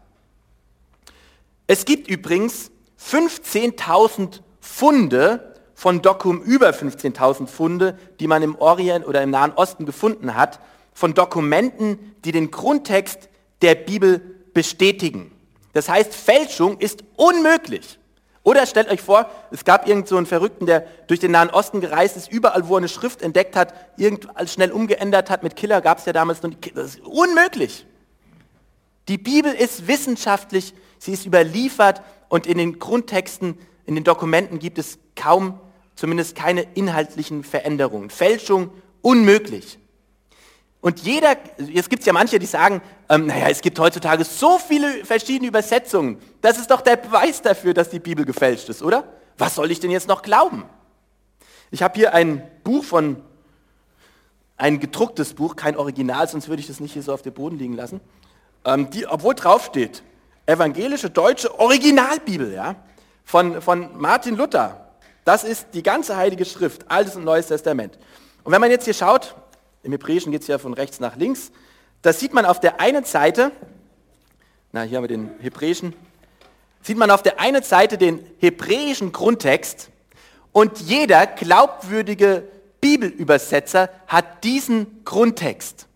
Es 1.67 1.85
gibt 1.85 2.09
übrigens 2.09 2.71
15.000 3.01 4.41
Funde 4.61 5.56
von 5.77 6.01
Dokum, 6.01 6.41
über 6.41 6.71
15.000 6.71 7.47
Funde, 7.47 7.99
die 8.19 8.27
man 8.27 8.43
im 8.43 8.57
Orient 8.57 9.07
oder 9.07 9.23
im 9.23 9.31
Nahen 9.31 9.53
Osten 9.53 9.85
gefunden 9.85 10.35
hat, 10.35 10.59
von 10.95 11.13
Dokumenten, 11.13 12.17
die 12.25 12.33
den 12.33 12.51
Grundtext 12.51 13.29
der 13.61 13.75
Bibel 13.75 14.23
bestätigen. 14.55 15.31
Das 15.75 15.91
heißt, 15.91 16.15
Fälschung 16.15 16.79
ist 16.79 17.05
unmöglich. 17.17 17.99
Oder 18.43 18.65
stellt 18.65 18.91
euch 18.91 19.03
vor, 19.03 19.29
es 19.51 19.67
gab 19.67 19.87
irgend 19.87 20.09
so 20.09 20.17
einen 20.17 20.25
Verrückten, 20.25 20.65
der 20.65 20.87
durch 21.09 21.21
den 21.21 21.33
Nahen 21.33 21.51
Osten 21.51 21.83
gereist 21.83 22.17
ist, 22.17 22.33
überall, 22.33 22.69
wo 22.69 22.77
er 22.77 22.79
eine 22.79 22.89
Schrift 22.89 23.21
entdeckt 23.21 23.55
hat, 23.55 23.75
irgendwann 23.99 24.49
schnell 24.49 24.73
umgeändert 24.73 25.29
hat. 25.29 25.43
Mit 25.43 25.57
Killer 25.57 25.83
gab 25.83 25.99
es 25.99 26.07
ja 26.07 26.15
damals 26.15 26.43
noch 26.43 26.53
Das 26.75 26.95
ist 26.95 27.01
unmöglich. 27.01 27.85
Die 29.09 29.19
Bibel 29.19 29.53
ist 29.53 29.87
wissenschaftlich, 29.89 30.73
sie 30.99 31.13
ist 31.13 31.27
überliefert 31.27 32.01
und 32.31 32.47
in 32.47 32.57
den 32.57 32.79
Grundtexten, 32.79 33.59
in 33.85 33.95
den 33.95 34.05
Dokumenten 34.05 34.59
gibt 34.59 34.79
es 34.79 34.99
kaum, 35.17 35.61
zumindest 35.97 36.37
keine 36.37 36.63
inhaltlichen 36.75 37.43
Veränderungen. 37.43 38.11
Fälschung 38.11 38.71
unmöglich. 39.03 39.79
Und 40.81 41.01
jeder, 41.01 41.37
jetzt 41.59 41.91
gibt 41.91 42.01
es 42.01 42.07
ja 42.07 42.13
manche, 42.13 42.39
die 42.39 42.47
sagen, 42.47 42.81
ähm, 43.09 43.27
naja, 43.27 43.49
es 43.49 43.61
gibt 43.61 43.79
heutzutage 43.79 44.23
so 44.23 44.59
viele 44.59 45.05
verschiedene 45.05 45.49
Übersetzungen. 45.49 46.21
Das 46.43 46.59
ist 46.59 46.71
doch 46.71 46.81
der 46.81 46.97
Beweis 46.97 47.43
dafür, 47.43 47.75
dass 47.75 47.91
die 47.91 47.99
Bibel 47.99 48.25
gefälscht 48.25 48.69
ist, 48.69 48.83
oder? 48.83 49.05
Was 49.37 49.57
soll 49.57 49.71
ich 49.71 49.81
denn 49.81 49.91
jetzt 49.91 50.07
noch 50.07 50.23
glauben? 50.23 50.65
Ich 51.73 51.83
habe 51.83 51.95
hier 51.97 52.15
ein 52.15 52.49
Buch 52.63 52.85
von, 52.85 53.23
ein 54.57 54.79
gedrucktes 54.79 55.35
Buch, 55.35 55.57
kein 55.57 55.77
Original, 55.77 56.29
sonst 56.29 56.49
würde 56.49 56.61
ich 56.61 56.69
das 56.69 56.79
nicht 56.79 56.93
hier 56.93 57.03
so 57.03 57.13
auf 57.13 57.23
dem 57.23 57.33
Boden 57.33 57.59
liegen 57.59 57.75
lassen. 57.75 58.01
Ähm, 58.65 58.89
die, 58.91 59.07
obwohl 59.07 59.35
draufsteht, 59.35 60.03
evangelische 60.47 61.11
deutsche 61.11 61.59
Originalbibel, 61.59 62.53
ja, 62.53 62.77
von, 63.25 63.61
von 63.61 63.99
Martin 63.99 64.37
Luther. 64.37 64.86
Das 65.27 65.43
ist 65.43 65.67
die 65.75 65.83
ganze 65.83 66.17
Heilige 66.17 66.45
Schrift, 66.45 66.89
Altes 66.89 67.17
und 67.17 67.25
Neues 67.25 67.49
Testament. 67.49 67.99
Und 68.45 68.53
wenn 68.53 68.61
man 68.61 68.71
jetzt 68.71 68.85
hier 68.85 68.95
schaut, 68.95 69.35
im 69.83 69.91
Hebräischen 69.91 70.31
geht 70.31 70.43
es 70.43 70.47
ja 70.47 70.57
von 70.57 70.73
rechts 70.73 71.01
nach 71.01 71.17
links, 71.17 71.51
da 72.03 72.13
sieht 72.13 72.33
man 72.33 72.45
auf 72.45 72.61
der 72.61 72.81
einen 72.81 73.05
Seite, 73.05 73.51
na 74.71 74.83
hier 74.83 74.99
haben 74.99 75.03
wir 75.03 75.09
den 75.09 75.31
Hebräischen, 75.41 75.95
sieht 76.81 76.97
man 76.97 77.11
auf 77.11 77.25
der 77.25 77.41
einen 77.41 77.65
Seite 77.65 77.99
den 77.99 78.25
hebräischen 78.39 79.11
Grundtext 79.11 79.91
und 80.53 80.79
jeder 80.79 81.27
glaubwürdige 81.27 82.45
Bibelübersetzer 82.81 83.91
hat 84.07 84.45
diesen 84.45 85.05
Grundtext 85.05 85.89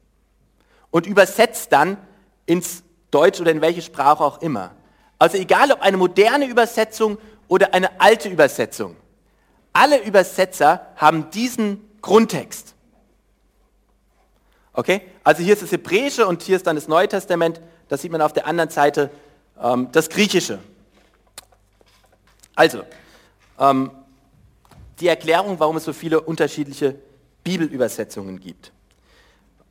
und 0.90 1.06
übersetzt 1.06 1.72
dann 1.72 1.98
ins 2.46 2.82
Deutsch 3.12 3.40
oder 3.40 3.52
in 3.52 3.60
welche 3.60 3.82
Sprache 3.82 4.24
auch 4.24 4.42
immer. 4.42 4.72
Also 5.20 5.36
egal 5.36 5.70
ob 5.70 5.82
eine 5.82 5.98
moderne 5.98 6.46
Übersetzung 6.46 7.16
oder 7.46 7.74
eine 7.74 8.00
alte 8.00 8.28
Übersetzung. 8.28 8.96
Alle 9.72 10.02
Übersetzer 10.02 10.86
haben 10.96 11.30
diesen 11.30 11.88
Grundtext. 12.02 12.74
Okay? 14.72 15.02
Also 15.24 15.42
hier 15.42 15.52
ist 15.52 15.62
das 15.62 15.72
Hebräische 15.72 16.26
und 16.26 16.42
hier 16.42 16.56
ist 16.56 16.66
dann 16.66 16.76
das 16.76 16.88
Neue 16.88 17.08
Testament. 17.08 17.60
Da 17.88 17.96
sieht 17.96 18.12
man 18.12 18.22
auf 18.22 18.32
der 18.32 18.46
anderen 18.46 18.70
Seite 18.70 19.10
ähm, 19.60 19.88
das 19.92 20.08
Griechische. 20.08 20.58
Also, 22.54 22.82
ähm, 23.58 23.90
die 25.00 25.08
Erklärung, 25.08 25.58
warum 25.58 25.76
es 25.76 25.84
so 25.84 25.92
viele 25.92 26.20
unterschiedliche 26.20 26.96
Bibelübersetzungen 27.42 28.38
gibt. 28.38 28.72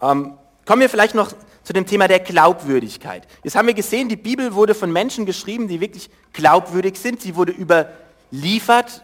Ähm, 0.02 0.38
kommen 0.66 0.82
wir 0.82 0.90
vielleicht 0.90 1.16
noch 1.16 1.32
zu 1.64 1.74
dem 1.74 1.86
Thema 1.86 2.08
der 2.08 2.20
Glaubwürdigkeit. 2.20 3.28
Jetzt 3.44 3.56
haben 3.56 3.68
wir 3.68 3.74
gesehen, 3.74 4.10
die 4.10 4.16
Bibel 4.16 4.56
wurde 4.56 4.74
von 4.74 4.92
Menschen 4.92 5.26
geschrieben, 5.26 5.68
die 5.68 5.82
wirklich 5.82 6.10
glaubwürdig 6.34 6.98
sind. 6.98 7.22
Sie 7.22 7.36
wurde 7.36 7.52
überliefert. 7.52 9.04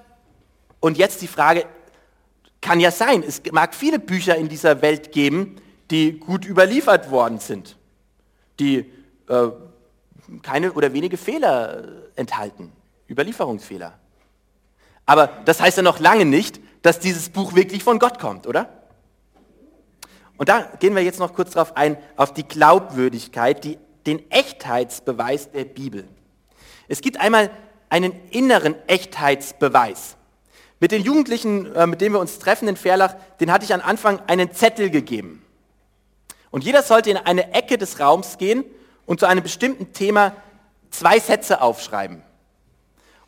Und 0.85 0.99
jetzt 0.99 1.23
die 1.23 1.27
Frage, 1.27 1.65
kann 2.61 2.79
ja 2.79 2.91
sein, 2.91 3.23
es 3.23 3.41
mag 3.51 3.73
viele 3.73 3.97
Bücher 3.97 4.35
in 4.35 4.49
dieser 4.49 4.83
Welt 4.83 5.11
geben, 5.11 5.55
die 5.89 6.19
gut 6.19 6.45
überliefert 6.45 7.09
worden 7.09 7.39
sind, 7.39 7.75
die 8.59 8.85
äh, 9.27 9.47
keine 10.43 10.73
oder 10.73 10.93
wenige 10.93 11.17
Fehler 11.17 11.85
enthalten, 12.15 12.71
Überlieferungsfehler. 13.09 13.97
Aber 15.07 15.25
das 15.45 15.59
heißt 15.59 15.77
ja 15.77 15.81
noch 15.81 15.99
lange 15.99 16.23
nicht, 16.23 16.59
dass 16.83 16.99
dieses 16.99 17.29
Buch 17.29 17.55
wirklich 17.55 17.83
von 17.83 17.97
Gott 17.97 18.19
kommt, 18.19 18.45
oder? 18.45 18.69
Und 20.37 20.49
da 20.49 20.71
gehen 20.79 20.93
wir 20.93 21.01
jetzt 21.01 21.17
noch 21.17 21.33
kurz 21.33 21.53
darauf 21.53 21.75
ein, 21.75 21.97
auf 22.15 22.31
die 22.31 22.47
Glaubwürdigkeit, 22.47 23.63
die, 23.63 23.79
den 24.05 24.29
Echtheitsbeweis 24.29 25.49
der 25.49 25.65
Bibel. 25.65 26.07
Es 26.87 27.01
gibt 27.01 27.19
einmal 27.19 27.49
einen 27.89 28.13
inneren 28.29 28.75
Echtheitsbeweis. 28.87 30.17
Mit 30.79 30.91
den 30.91 31.01
Jugendlichen, 31.03 31.73
äh, 31.73 31.87
mit 31.87 32.01
denen 32.01 32.15
wir 32.15 32.19
uns 32.19 32.39
treffen 32.39 32.67
in 32.67 32.75
Verlach, 32.75 33.15
den 33.39 33.51
hatte 33.51 33.65
ich 33.65 33.73
am 33.73 33.81
Anfang 33.81 34.19
einen 34.27 34.51
Zettel 34.51 34.89
gegeben. 34.89 35.41
Und 36.51 36.63
jeder 36.63 36.83
sollte 36.83 37.09
in 37.09 37.17
eine 37.17 37.53
Ecke 37.53 37.77
des 37.77 37.99
Raums 37.99 38.37
gehen 38.37 38.63
und 39.05 39.19
zu 39.19 39.25
einem 39.25 39.43
bestimmten 39.43 39.93
Thema 39.93 40.35
zwei 40.89 41.19
Sätze 41.19 41.61
aufschreiben. 41.61 42.21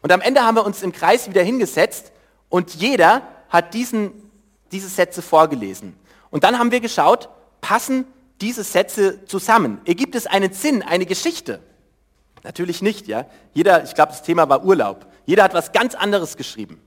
Und 0.02 0.12
am 0.12 0.22
Ende 0.22 0.42
haben 0.42 0.56
wir 0.56 0.66
uns 0.66 0.84
im 0.84 0.92
Kreis 0.92 1.28
wieder 1.30 1.44
hingesetzt 1.44 2.12
und 2.50 2.76
jeder 2.76 3.22
hat 3.50 3.74
diesen, 3.74 4.12
diese 4.72 4.88
Sätze 4.88 5.22
vorgelesen. 5.22 5.98
Und 6.30 6.44
dann 6.44 6.60
haben 6.60 6.72
wir 6.72 6.80
geschaut, 6.80 7.30
passen 7.62 8.06
diese 8.42 8.64
Sätze 8.64 9.26
zusammen? 9.26 9.82
Ergibt 9.86 10.16
es 10.16 10.28
einen 10.28 10.54
Sinn, 10.54 10.84
eine 10.84 11.06
Geschichte? 11.06 11.62
Natürlich 12.44 12.82
nicht, 12.82 13.08
ja. 13.08 13.26
Jeder, 13.54 13.84
ich 13.84 13.94
glaube, 13.96 14.12
das 14.12 14.24
Thema 14.24 14.48
war 14.48 14.64
Urlaub. 14.64 15.08
Jeder 15.26 15.44
hat 15.44 15.54
was 15.54 15.72
ganz 15.72 15.96
anderes 15.96 16.38
geschrieben. 16.38 16.80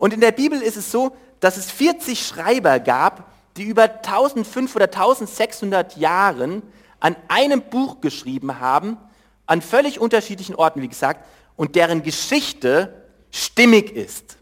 Und 0.00 0.14
in 0.14 0.20
der 0.20 0.32
Bibel 0.32 0.60
ist 0.62 0.78
es 0.78 0.90
so, 0.90 1.14
dass 1.40 1.58
es 1.58 1.70
40 1.70 2.26
Schreiber 2.26 2.80
gab, 2.80 3.30
die 3.58 3.64
über 3.64 3.82
1500 3.82 4.74
oder 4.74 4.84
1600 4.86 5.98
Jahren 5.98 6.62
an 7.00 7.16
einem 7.28 7.60
Buch 7.60 8.00
geschrieben 8.00 8.60
haben, 8.60 8.96
an 9.44 9.60
völlig 9.60 10.00
unterschiedlichen 10.00 10.54
Orten, 10.54 10.80
wie 10.80 10.88
gesagt, 10.88 11.26
und 11.54 11.76
deren 11.76 12.02
Geschichte 12.02 13.04
stimmig 13.30 13.94
ist. 13.94 14.38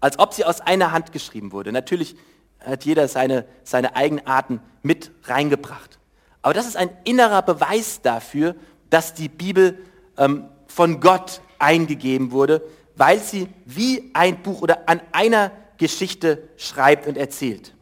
Als 0.00 0.18
ob 0.18 0.32
sie 0.32 0.46
aus 0.46 0.62
einer 0.62 0.90
Hand 0.90 1.12
geschrieben 1.12 1.52
wurde. 1.52 1.70
Natürlich 1.70 2.16
hat 2.58 2.86
jeder 2.86 3.08
seine, 3.08 3.44
seine 3.62 3.94
Eigenarten 3.94 4.60
mit 4.82 5.10
reingebracht. 5.24 5.98
Aber 6.40 6.54
das 6.54 6.66
ist 6.66 6.78
ein 6.78 6.88
innerer 7.04 7.42
Beweis 7.42 8.00
dafür, 8.00 8.54
dass 8.88 9.12
die 9.12 9.28
Bibel 9.28 9.84
ähm, 10.16 10.48
von 10.66 11.00
Gott 11.00 11.42
eingegeben 11.58 12.30
wurde, 12.32 12.62
weil 12.96 13.20
sie 13.20 13.48
wie 13.64 14.10
ein 14.14 14.42
Buch 14.42 14.62
oder 14.62 14.88
an 14.88 15.00
einer 15.12 15.52
Geschichte 15.78 16.48
schreibt 16.56 17.06
und 17.06 17.16
erzählt. 17.16 17.74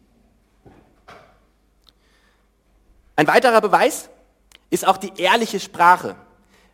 Ein 3.17 3.29
weiterer 3.29 3.61
Beweis 3.61 4.11
ist 4.71 4.87
auch 4.87 4.97
die 4.97 5.13
ehrliche 5.17 5.61
Sprache. 5.61 6.17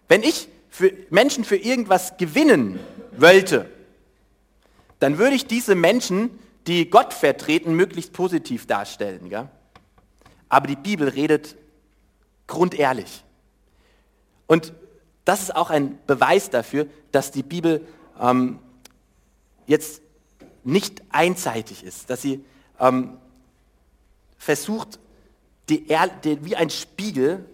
Wenn 0.09 0.23
ich 0.23 0.49
für 0.71 0.93
Menschen 1.11 1.45
für 1.45 1.57
irgendwas 1.57 2.17
gewinnen 2.17 2.81
wollte, 3.13 3.71
dann 5.01 5.19
würde 5.19 5.37
ich 5.37 5.47
diese 5.47 5.75
Menschen 5.75 6.39
die 6.67 6.89
Gott 6.89 7.13
vertreten, 7.13 7.75
möglichst 7.75 8.13
positiv 8.13 8.67
darstellen. 8.67 9.29
Gell? 9.29 9.49
Aber 10.49 10.67
die 10.67 10.77
Bibel 10.77 11.09
redet 11.09 11.57
grundehrlich. 12.47 13.25
Und 14.47 14.73
das 15.25 15.43
ist 15.43 15.55
auch 15.55 15.71
ein 15.71 15.99
Beweis 16.07 16.51
dafür, 16.51 16.87
dass 17.13 17.31
die 17.31 17.43
Bibel 17.43 17.87
ähm, 18.21 18.59
jetzt 19.67 20.03
nicht 20.63 21.03
einseitig 21.11 21.85
ist, 21.85 22.11
dass 22.11 22.23
sie 22.23 22.45
ähm, 22.79 23.17
versucht, 24.39 24.99
die 25.69 25.87
die, 26.25 26.45
wie 26.45 26.57
ein 26.57 26.71
Spiegel 26.71 27.45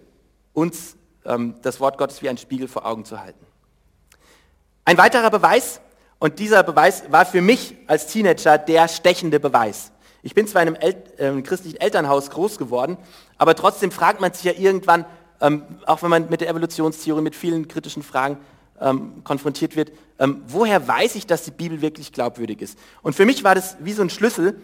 uns 0.52 0.96
ähm, 1.24 1.54
das 1.62 1.80
Wort 1.80 1.98
Gottes 1.98 2.22
wie 2.22 2.28
ein 2.28 2.38
Spiegel 2.38 2.68
vor 2.68 2.86
Augen 2.86 3.04
zu 3.04 3.20
halten. 3.20 3.44
Ein 4.84 4.98
weiterer 4.98 5.30
Beweis 5.30 5.80
und 6.18 6.38
dieser 6.38 6.62
Beweis 6.62 7.04
war 7.10 7.26
für 7.26 7.42
mich 7.42 7.74
als 7.86 8.06
Teenager 8.06 8.56
der 8.58 8.88
stechende 8.88 9.38
Beweis. 9.38 9.92
Ich 10.22 10.34
bin 10.34 10.48
zwar 10.48 10.62
in 10.62 10.68
einem 10.68 10.76
El 10.76 11.38
äh, 11.38 11.42
christlichen 11.42 11.80
Elternhaus 11.80 12.30
groß 12.30 12.58
geworden, 12.58 12.96
aber 13.38 13.54
trotzdem 13.54 13.90
fragt 13.90 14.20
man 14.20 14.32
sich 14.32 14.44
ja 14.44 14.52
irgendwann, 14.52 15.04
ähm, 15.40 15.62
auch 15.86 16.02
wenn 16.02 16.10
man 16.10 16.30
mit 16.30 16.40
der 16.40 16.48
Evolutionstheorie, 16.48 17.20
mit 17.20 17.36
vielen 17.36 17.68
kritischen 17.68 18.02
Fragen 18.02 18.38
ähm, 18.80 19.22
konfrontiert 19.24 19.76
wird, 19.76 19.92
ähm, 20.18 20.42
woher 20.46 20.86
weiß 20.86 21.14
ich, 21.14 21.26
dass 21.26 21.44
die 21.44 21.50
Bibel 21.50 21.80
wirklich 21.80 22.12
glaubwürdig 22.12 22.60
ist? 22.60 22.78
Und 23.02 23.14
für 23.14 23.26
mich 23.26 23.44
war 23.44 23.54
das 23.54 23.76
wie 23.80 23.92
so 23.92 24.02
ein 24.02 24.10
Schlüssel, 24.10 24.60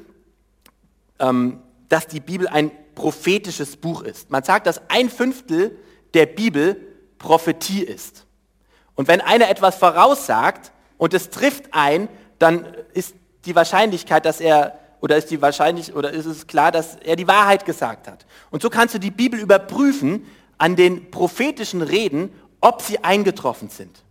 ähm, 1.18 1.60
dass 1.88 2.06
die 2.06 2.20
Bibel 2.20 2.48
ein 2.48 2.70
prophetisches 2.94 3.76
Buch 3.76 4.02
ist. 4.02 4.30
Man 4.30 4.42
sagt, 4.42 4.66
dass 4.66 4.80
ein 4.90 5.08
Fünftel 5.10 5.78
der 6.14 6.26
Bibel 6.26 6.76
Prophetie 7.18 7.82
ist. 7.82 8.26
Und 8.94 9.08
wenn 9.08 9.20
einer 9.20 9.48
etwas 9.48 9.76
voraussagt, 9.76 10.72
und 11.02 11.14
es 11.14 11.30
trifft 11.30 11.64
ein, 11.72 12.08
dann 12.38 12.64
ist 12.94 13.16
die 13.44 13.56
Wahrscheinlichkeit, 13.56 14.24
dass 14.24 14.40
er 14.40 14.78
oder 15.00 15.16
ist 15.16 15.32
die 15.32 15.42
wahrscheinlich 15.42 15.96
oder 15.96 16.12
ist 16.12 16.26
es 16.26 16.46
klar, 16.46 16.70
dass 16.70 16.94
er 16.94 17.16
die 17.16 17.26
Wahrheit 17.26 17.64
gesagt 17.64 18.06
hat. 18.06 18.24
Und 18.52 18.62
so 18.62 18.70
kannst 18.70 18.94
du 18.94 19.00
die 19.00 19.10
Bibel 19.10 19.40
überprüfen 19.40 20.24
an 20.58 20.76
den 20.76 21.10
prophetischen 21.10 21.82
Reden, 21.82 22.30
ob 22.60 22.82
sie 22.82 23.02
eingetroffen 23.02 23.68
sind. 23.68 24.01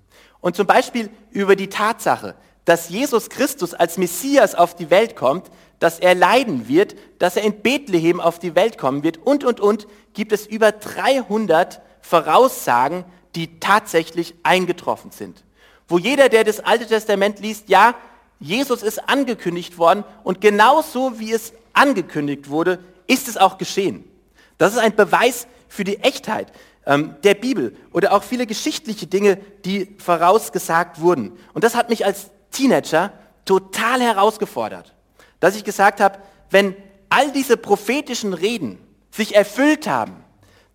Und 0.42 0.56
zum 0.56 0.68
Beispiel 0.68 1.10
über 1.32 1.56
die 1.56 1.70
Tatsache, 1.70 2.36
dass 2.66 2.90
Jesus 2.90 3.30
Christus 3.30 3.74
als 3.74 3.98
Messias 3.98 4.54
auf 4.54 4.76
die 4.76 4.90
Welt 4.90 5.16
kommt, 5.16 5.50
dass 5.80 6.00
er 6.00 6.14
leiden 6.14 6.68
wird, 6.68 6.96
dass 7.20 7.38
er 7.38 7.44
in 7.44 7.62
Bethlehem 7.62 8.20
auf 8.20 8.38
die 8.38 8.56
Welt 8.56 8.78
kommen 8.78 9.04
wird 9.04 9.18
und, 9.18 9.44
und, 9.44 9.60
und, 9.60 9.88
gibt 10.14 10.32
es 10.32 10.46
über 10.46 10.72
300 10.72 11.82
Voraussagen, 12.02 13.06
die 13.36 13.60
tatsächlich 13.60 14.36
eingetroffen 14.44 15.12
sind 15.12 15.44
wo 15.92 16.00
jeder, 16.00 16.30
der 16.30 16.44
das 16.44 16.62
Alte 16.62 16.88
Testament 16.88 17.40
liest, 17.40 17.70
ja, 17.70 17.94
Jesus 18.40 18.82
ist 18.82 19.10
angekündigt 19.10 19.78
worden 19.78 20.04
und 20.24 20.42
genauso 20.42 21.20
wie 21.20 21.34
es 21.34 21.54
angekündigt 21.74 22.50
wurde, 22.50 22.80
ist 23.06 23.28
es 23.28 23.38
auch 23.38 23.58
geschehen. 23.58 24.10
Das 24.58 24.74
ist 24.74 24.80
ein 24.80 24.96
Beweis 24.96 25.48
für 25.68 25.84
die 25.84 26.00
Echtheit 26.00 26.52
der 26.86 27.36
Bibel 27.36 27.76
oder 27.92 28.12
auch 28.14 28.24
viele 28.24 28.48
geschichtliche 28.48 29.06
Dinge, 29.06 29.38
die 29.66 29.96
vorausgesagt 30.00 31.00
wurden. 31.00 31.38
Und 31.54 31.64
das 31.64 31.76
hat 31.76 31.90
mich 31.90 32.06
als 32.06 32.32
Teenager 32.50 33.14
total 33.46 34.02
herausgefordert, 34.02 34.96
dass 35.40 35.56
ich 35.56 35.64
gesagt 35.64 36.02
habe, 36.02 36.18
wenn 36.50 36.76
all 37.10 37.32
diese 37.32 37.56
prophetischen 37.56 38.34
Reden 38.34 38.80
sich 39.12 39.36
erfüllt 39.36 39.88
haben, 39.88 40.24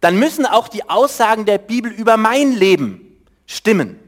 dann 0.00 0.16
müssen 0.18 0.46
auch 0.46 0.68
die 0.68 0.88
Aussagen 0.88 1.44
der 1.44 1.58
Bibel 1.58 1.90
über 1.90 2.16
mein 2.16 2.52
Leben 2.52 3.18
stimmen 3.46 3.98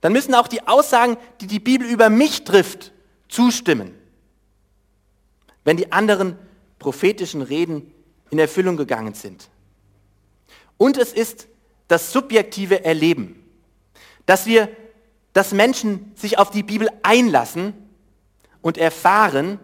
dann 0.00 0.12
müssen 0.12 0.34
auch 0.34 0.48
die 0.48 0.66
Aussagen, 0.66 1.16
die 1.40 1.46
die 1.46 1.58
Bibel 1.58 1.86
über 1.86 2.08
mich 2.08 2.44
trifft, 2.44 2.92
zustimmen. 3.28 3.94
Wenn 5.64 5.76
die 5.76 5.92
anderen 5.92 6.36
prophetischen 6.78 7.42
Reden 7.42 7.92
in 8.30 8.38
Erfüllung 8.38 8.76
gegangen 8.76 9.14
sind. 9.14 9.48
Und 10.78 10.96
es 10.96 11.12
ist 11.12 11.48
das 11.88 12.12
subjektive 12.12 12.84
Erleben, 12.84 13.44
dass 14.24 14.46
wir 14.46 14.68
dass 15.38 15.52
Menschen 15.52 16.10
sich 16.16 16.36
auf 16.36 16.50
die 16.50 16.64
Bibel 16.64 16.88
einlassen 17.04 17.72
und 18.60 18.76
erfahren 18.76 19.60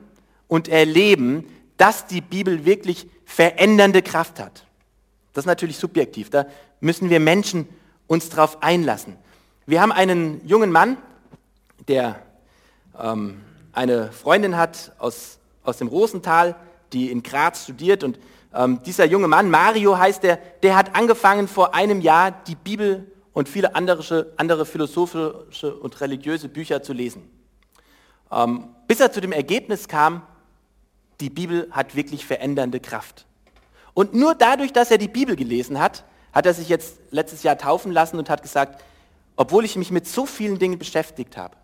und 0.47 0.69
erleben, 0.69 1.49
dass 1.77 2.07
die 2.07 2.21
Bibel 2.21 2.65
wirklich 2.65 3.09
verändernde 3.25 4.01
Kraft 4.01 4.39
hat. 4.39 4.67
Das 5.33 5.43
ist 5.43 5.47
natürlich 5.47 5.79
subjektiv. 5.79 6.31
Da 6.31 6.47
müssen 6.79 7.11
wir 7.11 7.19
Menschen 7.19 7.69
uns 8.07 8.29
darauf 8.29 8.63
einlassen. 8.63 9.17
Wir 9.67 9.81
haben 9.83 9.91
einen 9.91 10.47
jungen 10.47 10.71
Mann, 10.71 10.97
der 11.89 12.23
ähm, 12.97 13.41
eine 13.73 14.13
Freundin 14.13 14.57
hat 14.57 14.93
aus, 14.99 15.39
aus 15.65 15.79
dem 15.79 15.89
Rosental, 15.89 16.55
die 16.93 17.11
in 17.11 17.25
Graz 17.25 17.65
studiert. 17.65 18.05
Und 18.05 18.21
ähm, 18.55 18.83
dieser 18.85 19.05
junge 19.05 19.29
Mann, 19.29 19.51
Mario 19.51 19.99
heißt 19.99 20.23
der, 20.23 20.39
der 20.63 20.77
hat 20.77 20.95
angefangen 20.95 21.49
vor 21.49 21.75
einem 21.75 22.01
Jahr 22.01 22.31
die 22.31 22.55
Bibel 22.55 23.11
und 23.33 23.49
viele 23.49 23.75
andere, 23.75 24.33
andere 24.37 24.65
philosophische 24.65 25.75
und 25.75 26.01
religiöse 26.01 26.49
Bücher 26.49 26.83
zu 26.83 26.93
lesen. 26.93 27.29
Ähm, 28.31 28.69
bis 28.87 29.01
er 29.01 29.13
zu 29.13 29.21
dem 29.21 29.33
Ergebnis 29.33 29.89
kam, 29.89 30.23
die 31.21 31.31
Bibel 31.31 31.69
hat 31.71 31.97
wirklich 31.97 32.25
verändernde 32.27 32.81
Kraft. 32.81 33.27
Und 33.93 34.15
nur 34.15 34.35
dadurch, 34.35 34.73
dass 34.73 34.91
er 34.91 34.99
die 34.99 35.09
Bibel 35.09 35.37
gelesen 35.37 35.81
hat, 35.81 36.05
hat 36.33 36.47
er 36.47 36.55
sich 36.55 36.69
jetzt 36.69 36.99
letztes 37.11 37.43
Jahr 37.43 37.59
taufen 37.59 37.93
lassen 37.93 38.19
und 38.19 38.29
hat 38.29 38.43
gesagt, 38.43 38.83
obwohl 39.37 39.65
ich 39.65 39.77
mich 39.77 39.91
mit 39.91 40.07
so 40.07 40.27
vielen 40.27 40.59
Dingen 40.59 40.79
beschäftigt 40.79 41.37
habe, 41.37 41.57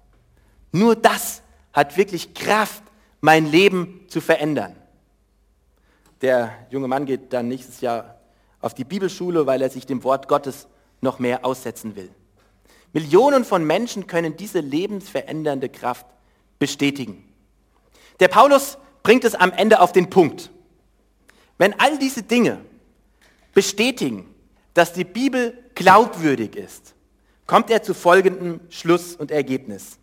nur 0.72 0.96
das 0.96 1.42
hat 1.72 1.96
wirklich 1.96 2.34
Kraft, 2.34 2.82
mein 3.20 3.50
Leben 3.50 4.06
zu 4.08 4.20
verändern. 4.20 4.76
Der 6.22 6.52
junge 6.70 6.88
Mann 6.88 7.06
geht 7.06 7.32
dann 7.32 7.48
nächstes 7.48 7.80
Jahr 7.80 8.18
auf 8.60 8.74
die 8.74 8.84
Bibelschule, 8.84 9.46
weil 9.46 9.62
er 9.62 9.70
sich 9.70 9.86
dem 9.86 10.04
Wort 10.04 10.28
Gottes 10.28 10.68
noch 11.00 11.18
mehr 11.18 11.44
aussetzen 11.44 11.96
will. 11.96 12.10
Millionen 12.92 13.44
von 13.44 13.64
Menschen 13.64 14.06
können 14.06 14.36
diese 14.36 14.60
lebensverändernde 14.60 15.68
Kraft 15.68 16.06
bestätigen. 16.58 17.26
Der 18.18 18.28
Paulus 18.28 18.76
bringt 19.02 19.24
es 19.24 19.34
am 19.34 19.52
Ende 19.52 19.80
auf 19.80 19.92
den 19.92 20.10
Punkt. 20.10 20.50
Wenn 21.56 21.78
all 21.78 21.98
diese 21.98 22.22
Dinge 22.22 22.58
bestätigen, 23.54 24.34
dass 24.74 24.92
die 24.92 25.04
Bibel 25.04 25.56
glaubwürdig 25.74 26.56
ist, 26.56 26.94
kommt 27.46 27.70
er 27.70 27.82
zu 27.82 27.94
folgendem 27.94 28.60
Schluss 28.68 29.14
und 29.14 29.30
Ergebnis. 29.30 29.98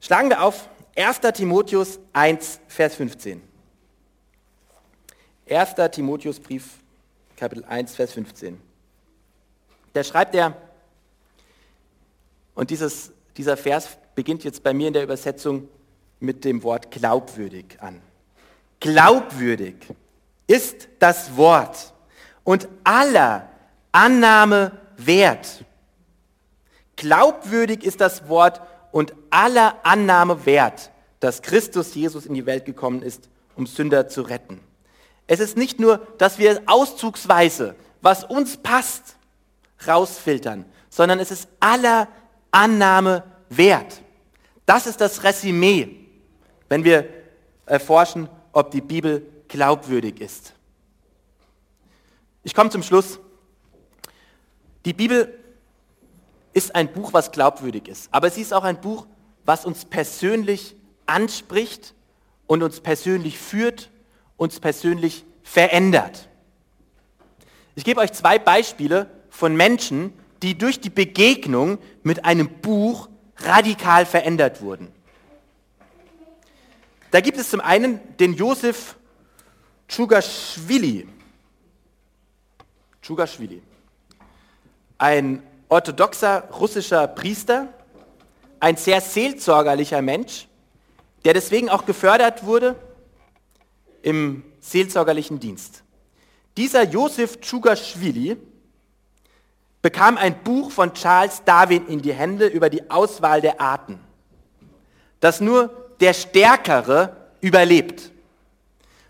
Schlagen 0.00 0.28
wir 0.28 0.42
auf 0.42 0.68
1. 0.96 1.20
Timotheus 1.34 1.98
1, 2.12 2.60
Vers 2.68 2.96
15. 2.96 3.42
1. 5.48 5.74
Timotheusbrief, 5.92 6.78
Kapitel 7.36 7.64
1, 7.64 7.94
Vers 7.94 8.12
15. 8.12 8.60
Da 9.92 10.02
schreibt 10.02 10.34
er, 10.34 10.56
und 12.54 12.70
dieses, 12.70 13.12
dieser 13.36 13.56
Vers 13.56 13.96
beginnt 14.14 14.42
jetzt 14.42 14.62
bei 14.62 14.74
mir 14.74 14.88
in 14.88 14.94
der 14.94 15.04
Übersetzung 15.04 15.68
mit 16.18 16.44
dem 16.44 16.62
Wort 16.62 16.90
glaubwürdig 16.90 17.76
an. 17.80 18.00
Glaubwürdig 18.80 19.76
ist 20.46 20.88
das 20.98 21.36
Wort 21.36 21.92
und 22.42 22.66
aller 22.82 23.48
Annahme 23.92 24.72
wert. 24.96 25.64
Glaubwürdig 26.96 27.84
ist 27.84 28.00
das 28.00 28.28
Wort 28.28 28.60
und 28.90 29.14
aller 29.30 29.78
Annahme 29.84 30.44
wert, 30.44 30.90
dass 31.20 31.42
Christus 31.42 31.94
Jesus 31.94 32.26
in 32.26 32.34
die 32.34 32.46
Welt 32.46 32.64
gekommen 32.64 33.02
ist, 33.02 33.28
um 33.54 33.66
Sünder 33.66 34.08
zu 34.08 34.22
retten. 34.22 34.60
Es 35.26 35.40
ist 35.40 35.56
nicht 35.56 35.80
nur, 35.80 35.98
dass 36.18 36.38
wir 36.38 36.62
auszugsweise, 36.66 37.74
was 38.00 38.24
uns 38.24 38.56
passt, 38.56 39.16
rausfiltern, 39.86 40.64
sondern 40.88 41.18
es 41.18 41.30
ist 41.30 41.48
aller 41.60 42.08
Annahme 42.50 43.24
wert. 43.48 44.00
Das 44.64 44.86
ist 44.86 45.00
das 45.00 45.22
Resümee, 45.24 45.96
wenn 46.68 46.84
wir 46.84 47.08
erforschen, 47.66 48.28
ob 48.52 48.70
die 48.70 48.80
Bibel 48.80 49.26
glaubwürdig 49.48 50.20
ist. 50.20 50.54
Ich 52.42 52.54
komme 52.54 52.70
zum 52.70 52.82
Schluss. 52.82 53.18
Die 54.84 54.92
Bibel 54.92 55.36
ist 56.52 56.74
ein 56.74 56.92
Buch, 56.92 57.12
was 57.12 57.32
glaubwürdig 57.32 57.88
ist, 57.88 58.08
aber 58.12 58.30
sie 58.30 58.42
ist 58.42 58.54
auch 58.54 58.64
ein 58.64 58.80
Buch, 58.80 59.06
was 59.44 59.66
uns 59.66 59.84
persönlich 59.84 60.76
anspricht 61.06 61.94
und 62.46 62.62
uns 62.62 62.80
persönlich 62.80 63.38
führt, 63.38 63.90
uns 64.36 64.60
persönlich 64.60 65.24
verändert. 65.42 66.28
Ich 67.74 67.84
gebe 67.84 68.00
euch 68.00 68.12
zwei 68.12 68.38
Beispiele 68.38 69.08
von 69.30 69.54
Menschen, 69.54 70.12
die 70.42 70.56
durch 70.56 70.80
die 70.80 70.90
Begegnung 70.90 71.78
mit 72.02 72.24
einem 72.24 72.48
Buch 72.48 73.08
radikal 73.38 74.06
verändert 74.06 74.60
wurden. 74.62 74.92
Da 77.10 77.20
gibt 77.20 77.38
es 77.38 77.50
zum 77.50 77.60
einen 77.60 78.00
den 78.18 78.34
Josef 78.34 78.96
Tschugaschwili. 79.88 81.06
Tschugaschwili. 83.02 83.62
Ein 84.98 85.42
orthodoxer 85.68 86.48
russischer 86.50 87.06
Priester, 87.06 87.68
ein 88.58 88.76
sehr 88.76 89.00
seelsorgerlicher 89.00 90.02
Mensch, 90.02 90.48
der 91.24 91.34
deswegen 91.34 91.68
auch 91.68 91.86
gefördert 91.86 92.44
wurde 92.44 92.74
im 94.06 94.44
seelsorgerlichen 94.60 95.40
Dienst. 95.40 95.82
Dieser 96.56 96.84
Josef 96.84 97.40
Tschugaschwili 97.40 98.36
bekam 99.82 100.16
ein 100.16 100.44
Buch 100.44 100.70
von 100.70 100.94
Charles 100.94 101.42
Darwin 101.44 101.88
in 101.88 102.00
die 102.00 102.12
Hände 102.12 102.46
über 102.46 102.70
die 102.70 102.88
Auswahl 102.88 103.40
der 103.40 103.60
Arten, 103.60 103.98
das 105.18 105.40
nur 105.40 105.90
der 105.98 106.14
Stärkere 106.14 107.16
überlebt. 107.40 108.12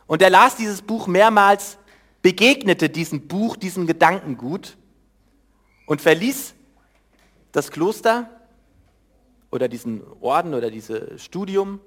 Und 0.07 0.23
er 0.23 0.31
las 0.31 0.57
dieses 0.57 0.81
Buch 0.81 1.07
mehrmals, 1.09 1.77
begegnete 2.23 2.89
diesem 2.89 3.29
Buch, 3.29 3.59
diesem 3.59 3.87
Gedankengut 3.87 4.79
und 5.85 6.01
verließ 6.01 6.55
das 7.53 7.71
Kloster 7.71 8.31
oder 9.51 9.69
diesen 9.69 10.03
Orden 10.23 10.55
oder 10.55 10.71
dieses 10.71 11.23
Studium 11.23 11.81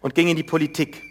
und 0.00 0.14
ging 0.14 0.28
in 0.28 0.36
die 0.36 0.42
Politik. 0.42 1.02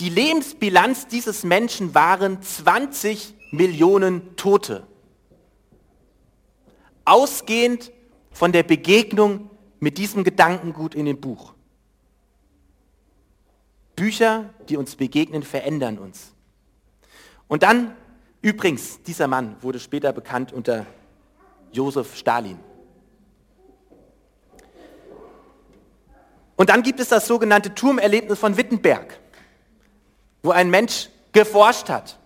Die 0.00 0.08
Lebensbilanz 0.08 1.06
dieses 1.06 1.44
Menschen 1.44 1.94
waren 1.94 2.42
20 2.42 3.34
Millionen 3.52 4.34
Tote. 4.36 4.86
Ausgehend 7.04 7.92
von 8.32 8.50
der 8.50 8.64
Begegnung 8.64 9.50
mit 9.78 9.98
diesem 9.98 10.24
Gedankengut 10.24 10.94
in 10.94 11.06
dem 11.06 11.20
Buch. 11.20 11.54
Bücher, 13.94 14.50
die 14.68 14.76
uns 14.76 14.96
begegnen, 14.96 15.44
verändern 15.44 15.98
uns. 15.98 16.32
Und 17.46 17.62
dann, 17.62 17.94
übrigens, 18.42 19.00
dieser 19.02 19.28
Mann 19.28 19.56
wurde 19.60 19.78
später 19.78 20.12
bekannt 20.12 20.52
unter 20.52 20.86
Josef 21.72 22.16
Stalin. 22.16 22.58
Und 26.56 26.70
dann 26.70 26.82
gibt 26.82 26.98
es 27.00 27.08
das 27.08 27.26
sogenannte 27.26 27.74
Turmerlebnis 27.74 28.38
von 28.38 28.56
Wittenberg, 28.56 29.20
wo 30.44 30.50
ein 30.50 30.70
Mensch 30.70 31.08
geforscht 31.32 31.88
hat, 31.88 32.18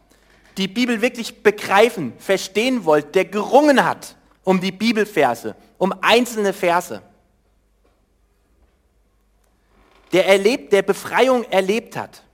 die 0.59 0.67
Bibel 0.69 1.01
wirklich 1.01 1.43
begreifen, 1.43 2.13
verstehen 2.19 2.85
wollte, 2.85 3.13
der 3.13 3.25
gerungen 3.25 3.85
hat 3.85 4.17
um 4.43 4.61
die 4.61 4.73
Bibelverse, 4.73 5.55
um 5.79 5.95
einzelne 6.03 6.53
Verse. 6.53 7.01
Der 10.13 10.27
erlebt, 10.27 10.73
der 10.73 10.83
Befreiung 10.83 11.45
erlebt 11.45 11.97
hat 11.97 12.25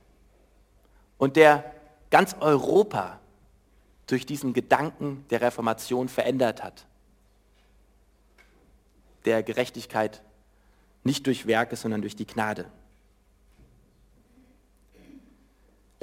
und 1.19 1.35
der 1.35 1.71
ganz 2.09 2.35
Europa 2.39 3.19
durch 4.07 4.25
diesen 4.25 4.53
Gedanken 4.53 5.25
der 5.29 5.41
Reformation 5.41 6.09
verändert 6.09 6.63
hat. 6.63 6.85
Der 9.25 9.43
Gerechtigkeit 9.43 10.21
nicht 11.03 11.27
durch 11.27 11.45
Werke, 11.45 11.75
sondern 11.75 12.01
durch 12.01 12.15
die 12.15 12.25
Gnade. 12.25 12.65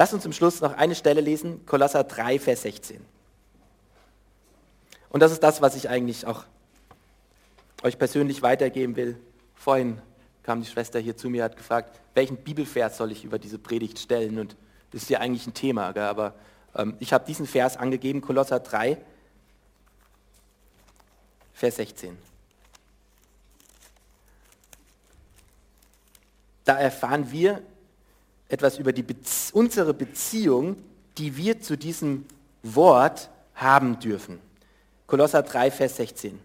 Lass 0.03 0.13
uns 0.13 0.25
zum 0.25 0.33
Schluss 0.33 0.61
noch 0.61 0.77
eine 0.77 0.97
Stelle 0.97 1.21
lesen, 1.21 1.65
Kolosser 1.65 2.03
3, 2.03 2.41
Vers 2.41 2.63
16. 2.63 3.01
Und 5.11 5.21
das 5.21 5.31
ist 5.31 5.45
das, 5.45 5.63
was 5.63 5.77
ich 5.77 5.89
eigentlich 5.89 6.27
auch 6.27 6.43
euch 7.85 7.97
persönlich 8.01 8.43
weitergeben 8.43 8.97
will. 8.97 9.17
Vorhin 9.55 10.03
kam 10.43 10.61
die 10.61 10.67
Schwester 10.67 10.99
hier 10.99 11.17
zu 11.17 11.31
mir, 11.31 11.45
hat 11.45 11.57
gefragt, 11.57 12.01
welchen 12.15 12.37
Bibelvers 12.39 12.97
soll 12.97 13.13
ich 13.13 13.23
über 13.25 13.39
diese 13.39 13.61
Predigt 13.61 13.97
stellen? 14.01 14.41
Und 14.41 14.57
das 14.91 15.03
ist 15.03 15.09
ja 15.09 15.21
eigentlich 15.21 15.47
ein 15.47 15.55
Thema, 15.55 15.93
gell? 15.93 16.03
aber 16.03 16.35
ähm, 16.75 16.97
ich 16.99 17.13
habe 17.13 17.25
diesen 17.25 17.47
Vers 17.47 17.77
angegeben, 17.77 18.23
Kolosser 18.23 18.59
3, 18.59 18.99
Vers 21.53 21.77
16. 21.77 22.19
da 26.65 26.79
erfahren 26.79 27.31
wir 27.31 27.63
etwas 28.53 28.79
über 28.79 28.93
die 28.93 29.05
unsere 29.55 29.95
Beziehung, 29.95 30.77
die 31.17 31.37
wir 31.37 31.61
zu 31.61 31.77
diesem 31.77 32.27
Wort 32.63 33.31
haben 33.55 33.99
dürfen. 33.99 34.41
Kolosser 35.07 35.43
3, 35.43 35.71
Vers 35.71 35.97
16. 35.97 36.39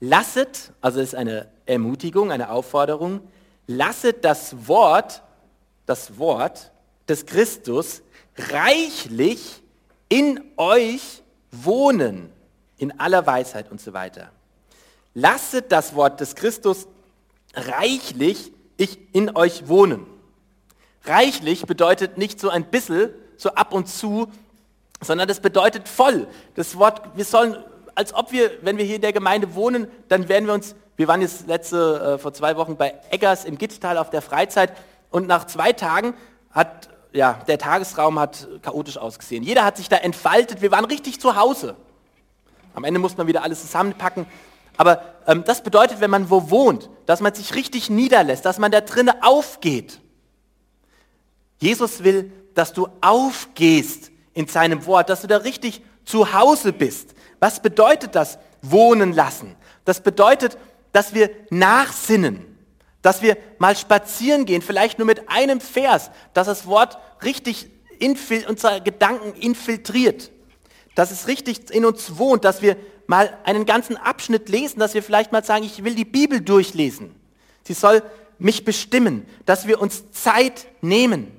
lasset, 0.00 0.72
also 0.80 1.00
es 1.00 1.08
ist 1.08 1.14
eine 1.14 1.48
Ermutigung, 1.66 2.32
eine 2.32 2.50
Aufforderung, 2.50 3.20
lasset 3.68 4.24
das 4.24 4.66
Wort, 4.66 5.22
das 5.86 6.18
Wort 6.18 6.72
des 7.08 7.26
Christus 7.26 8.02
reichlich 8.36 9.62
in 10.08 10.40
euch 10.56 11.22
wohnen, 11.52 12.32
in 12.78 12.98
aller 12.98 13.24
Weisheit 13.24 13.70
und 13.70 13.80
so 13.80 13.92
weiter. 13.92 14.30
Lasset 15.14 15.70
das 15.70 15.94
Wort 15.94 16.20
des 16.20 16.34
Christus 16.34 16.88
reichlich 17.54 18.52
in 19.12 19.34
euch 19.34 19.68
wohnen. 19.68 20.15
Reichlich 21.06 21.66
bedeutet 21.66 22.18
nicht 22.18 22.40
so 22.40 22.48
ein 22.48 22.64
bisschen, 22.64 23.10
so 23.36 23.50
ab 23.50 23.72
und 23.72 23.88
zu, 23.88 24.28
sondern 25.00 25.28
das 25.28 25.40
bedeutet 25.40 25.88
voll. 25.88 26.26
Das 26.54 26.78
Wort, 26.78 27.02
wir 27.14 27.24
sollen, 27.24 27.56
als 27.94 28.14
ob 28.14 28.32
wir, 28.32 28.50
wenn 28.62 28.78
wir 28.78 28.84
hier 28.84 28.96
in 28.96 29.02
der 29.02 29.12
Gemeinde 29.12 29.54
wohnen, 29.54 29.88
dann 30.08 30.28
werden 30.28 30.46
wir 30.46 30.54
uns, 30.54 30.74
wir 30.96 31.08
waren 31.08 31.20
jetzt 31.20 31.46
letzte, 31.46 32.14
äh, 32.14 32.18
vor 32.18 32.32
zwei 32.32 32.56
Wochen 32.56 32.76
bei 32.76 32.94
Eggers 33.10 33.44
im 33.44 33.58
Gitttal 33.58 33.98
auf 33.98 34.10
der 34.10 34.22
Freizeit 34.22 34.72
und 35.10 35.26
nach 35.26 35.46
zwei 35.46 35.72
Tagen 35.72 36.14
hat, 36.50 36.88
ja, 37.12 37.38
der 37.46 37.58
Tagesraum 37.58 38.18
hat 38.18 38.48
chaotisch 38.62 38.96
ausgesehen. 38.96 39.42
Jeder 39.42 39.64
hat 39.64 39.76
sich 39.76 39.88
da 39.88 39.96
entfaltet, 39.96 40.62
wir 40.62 40.70
waren 40.70 40.84
richtig 40.86 41.20
zu 41.20 41.36
Hause. 41.36 41.76
Am 42.74 42.84
Ende 42.84 43.00
muss 43.00 43.16
man 43.16 43.26
wieder 43.26 43.42
alles 43.42 43.62
zusammenpacken. 43.62 44.26
Aber 44.76 45.02
ähm, 45.26 45.44
das 45.44 45.62
bedeutet, 45.62 46.00
wenn 46.00 46.10
man 46.10 46.30
wo 46.30 46.50
wohnt, 46.50 46.90
dass 47.06 47.20
man 47.20 47.32
sich 47.34 47.54
richtig 47.54 47.88
niederlässt, 47.88 48.44
dass 48.44 48.58
man 48.58 48.70
da 48.70 48.80
drinnen 48.80 49.14
aufgeht. 49.22 50.00
Jesus 51.58 52.04
will, 52.04 52.32
dass 52.54 52.72
du 52.72 52.88
aufgehst 53.00 54.10
in 54.34 54.46
seinem 54.46 54.86
Wort, 54.86 55.08
dass 55.08 55.22
du 55.22 55.26
da 55.26 55.38
richtig 55.38 55.82
zu 56.04 56.32
Hause 56.32 56.72
bist. 56.72 57.14
Was 57.40 57.60
bedeutet 57.60 58.14
das, 58.14 58.38
wohnen 58.62 59.12
lassen? 59.12 59.54
Das 59.84 60.00
bedeutet, 60.00 60.58
dass 60.92 61.14
wir 61.14 61.30
nachsinnen, 61.50 62.44
dass 63.02 63.22
wir 63.22 63.36
mal 63.58 63.76
spazieren 63.76 64.46
gehen, 64.46 64.62
vielleicht 64.62 64.98
nur 64.98 65.06
mit 65.06 65.28
einem 65.28 65.60
Vers, 65.60 66.10
dass 66.34 66.46
das 66.46 66.66
Wort 66.66 66.98
richtig 67.22 67.70
unsere 68.48 68.82
Gedanken 68.82 69.34
infiltriert, 69.38 70.30
dass 70.94 71.10
es 71.10 71.28
richtig 71.28 71.70
in 71.70 71.84
uns 71.84 72.18
wohnt, 72.18 72.44
dass 72.44 72.62
wir 72.62 72.76
mal 73.06 73.38
einen 73.44 73.66
ganzen 73.66 73.96
Abschnitt 73.96 74.48
lesen, 74.48 74.80
dass 74.80 74.94
wir 74.94 75.02
vielleicht 75.02 75.32
mal 75.32 75.44
sagen, 75.44 75.64
ich 75.64 75.84
will 75.84 75.94
die 75.94 76.04
Bibel 76.04 76.40
durchlesen. 76.40 77.14
Sie 77.64 77.74
soll 77.74 78.02
mich 78.38 78.64
bestimmen, 78.64 79.26
dass 79.44 79.66
wir 79.66 79.80
uns 79.80 80.10
Zeit 80.10 80.66
nehmen. 80.80 81.35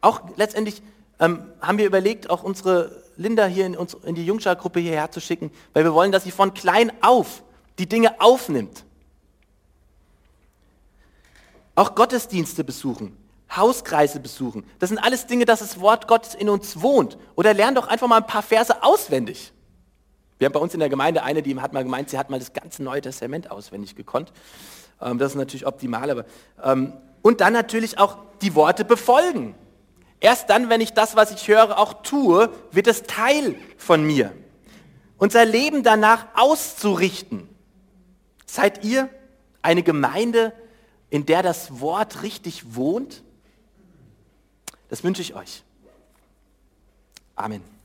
Auch 0.00 0.22
letztendlich 0.36 0.82
ähm, 1.18 1.42
haben 1.60 1.78
wir 1.78 1.86
überlegt, 1.86 2.30
auch 2.30 2.42
unsere 2.42 3.02
Linda 3.16 3.46
hier 3.46 3.66
in, 3.66 3.76
uns, 3.76 3.94
in 3.94 4.14
die 4.14 4.24
Jungschar-Gruppe 4.24 4.80
hierher 4.80 5.10
zu 5.10 5.20
schicken, 5.20 5.50
weil 5.74 5.84
wir 5.84 5.92
wollen, 5.92 6.12
dass 6.12 6.24
sie 6.24 6.30
von 6.30 6.54
klein 6.54 6.90
auf 7.02 7.42
die 7.78 7.86
Dinge 7.86 8.20
aufnimmt. 8.20 8.84
Auch 11.74 11.94
Gottesdienste 11.94 12.64
besuchen, 12.64 13.16
Hauskreise 13.54 14.20
besuchen. 14.20 14.64
Das 14.78 14.88
sind 14.88 14.98
alles 14.98 15.26
Dinge, 15.26 15.44
dass 15.44 15.60
das 15.60 15.80
Wort 15.80 16.08
Gottes 16.08 16.34
in 16.34 16.48
uns 16.48 16.80
wohnt. 16.80 17.18
Oder 17.36 17.54
lern 17.54 17.74
doch 17.74 17.88
einfach 17.88 18.08
mal 18.08 18.18
ein 18.18 18.26
paar 18.26 18.42
Verse 18.42 18.82
auswendig. 18.82 19.52
Wir 20.38 20.46
haben 20.46 20.52
bei 20.52 20.60
uns 20.60 20.72
in 20.72 20.80
der 20.80 20.88
Gemeinde 20.88 21.22
eine, 21.22 21.42
die 21.42 21.58
hat 21.60 21.74
mal 21.74 21.84
gemeint, 21.84 22.08
sie 22.08 22.18
hat 22.18 22.30
mal 22.30 22.38
das 22.38 22.54
ganze 22.54 22.82
Neue 22.82 23.02
Testament 23.02 23.50
auswendig 23.50 23.94
gekonnt. 23.94 24.32
Ähm, 25.00 25.18
das 25.18 25.32
ist 25.32 25.36
natürlich 25.36 25.66
optimal. 25.66 26.10
Aber, 26.10 26.24
ähm, 26.62 26.94
und 27.22 27.42
dann 27.42 27.52
natürlich 27.52 27.98
auch 27.98 28.16
die 28.40 28.54
Worte 28.54 28.84
befolgen. 28.86 29.54
Erst 30.20 30.50
dann, 30.50 30.68
wenn 30.68 30.82
ich 30.82 30.92
das, 30.92 31.16
was 31.16 31.30
ich 31.30 31.48
höre, 31.48 31.78
auch 31.78 32.02
tue, 32.02 32.52
wird 32.70 32.86
es 32.86 33.04
Teil 33.04 33.56
von 33.78 34.04
mir. 34.04 34.32
Unser 35.16 35.44
Leben 35.44 35.82
danach 35.82 36.26
auszurichten. 36.34 37.48
Seid 38.46 38.84
ihr 38.84 39.08
eine 39.62 39.82
Gemeinde, 39.82 40.52
in 41.08 41.26
der 41.26 41.42
das 41.42 41.80
Wort 41.80 42.22
richtig 42.22 42.74
wohnt? 42.74 43.22
Das 44.88 45.02
wünsche 45.02 45.22
ich 45.22 45.34
euch. 45.34 45.62
Amen. 47.34 47.79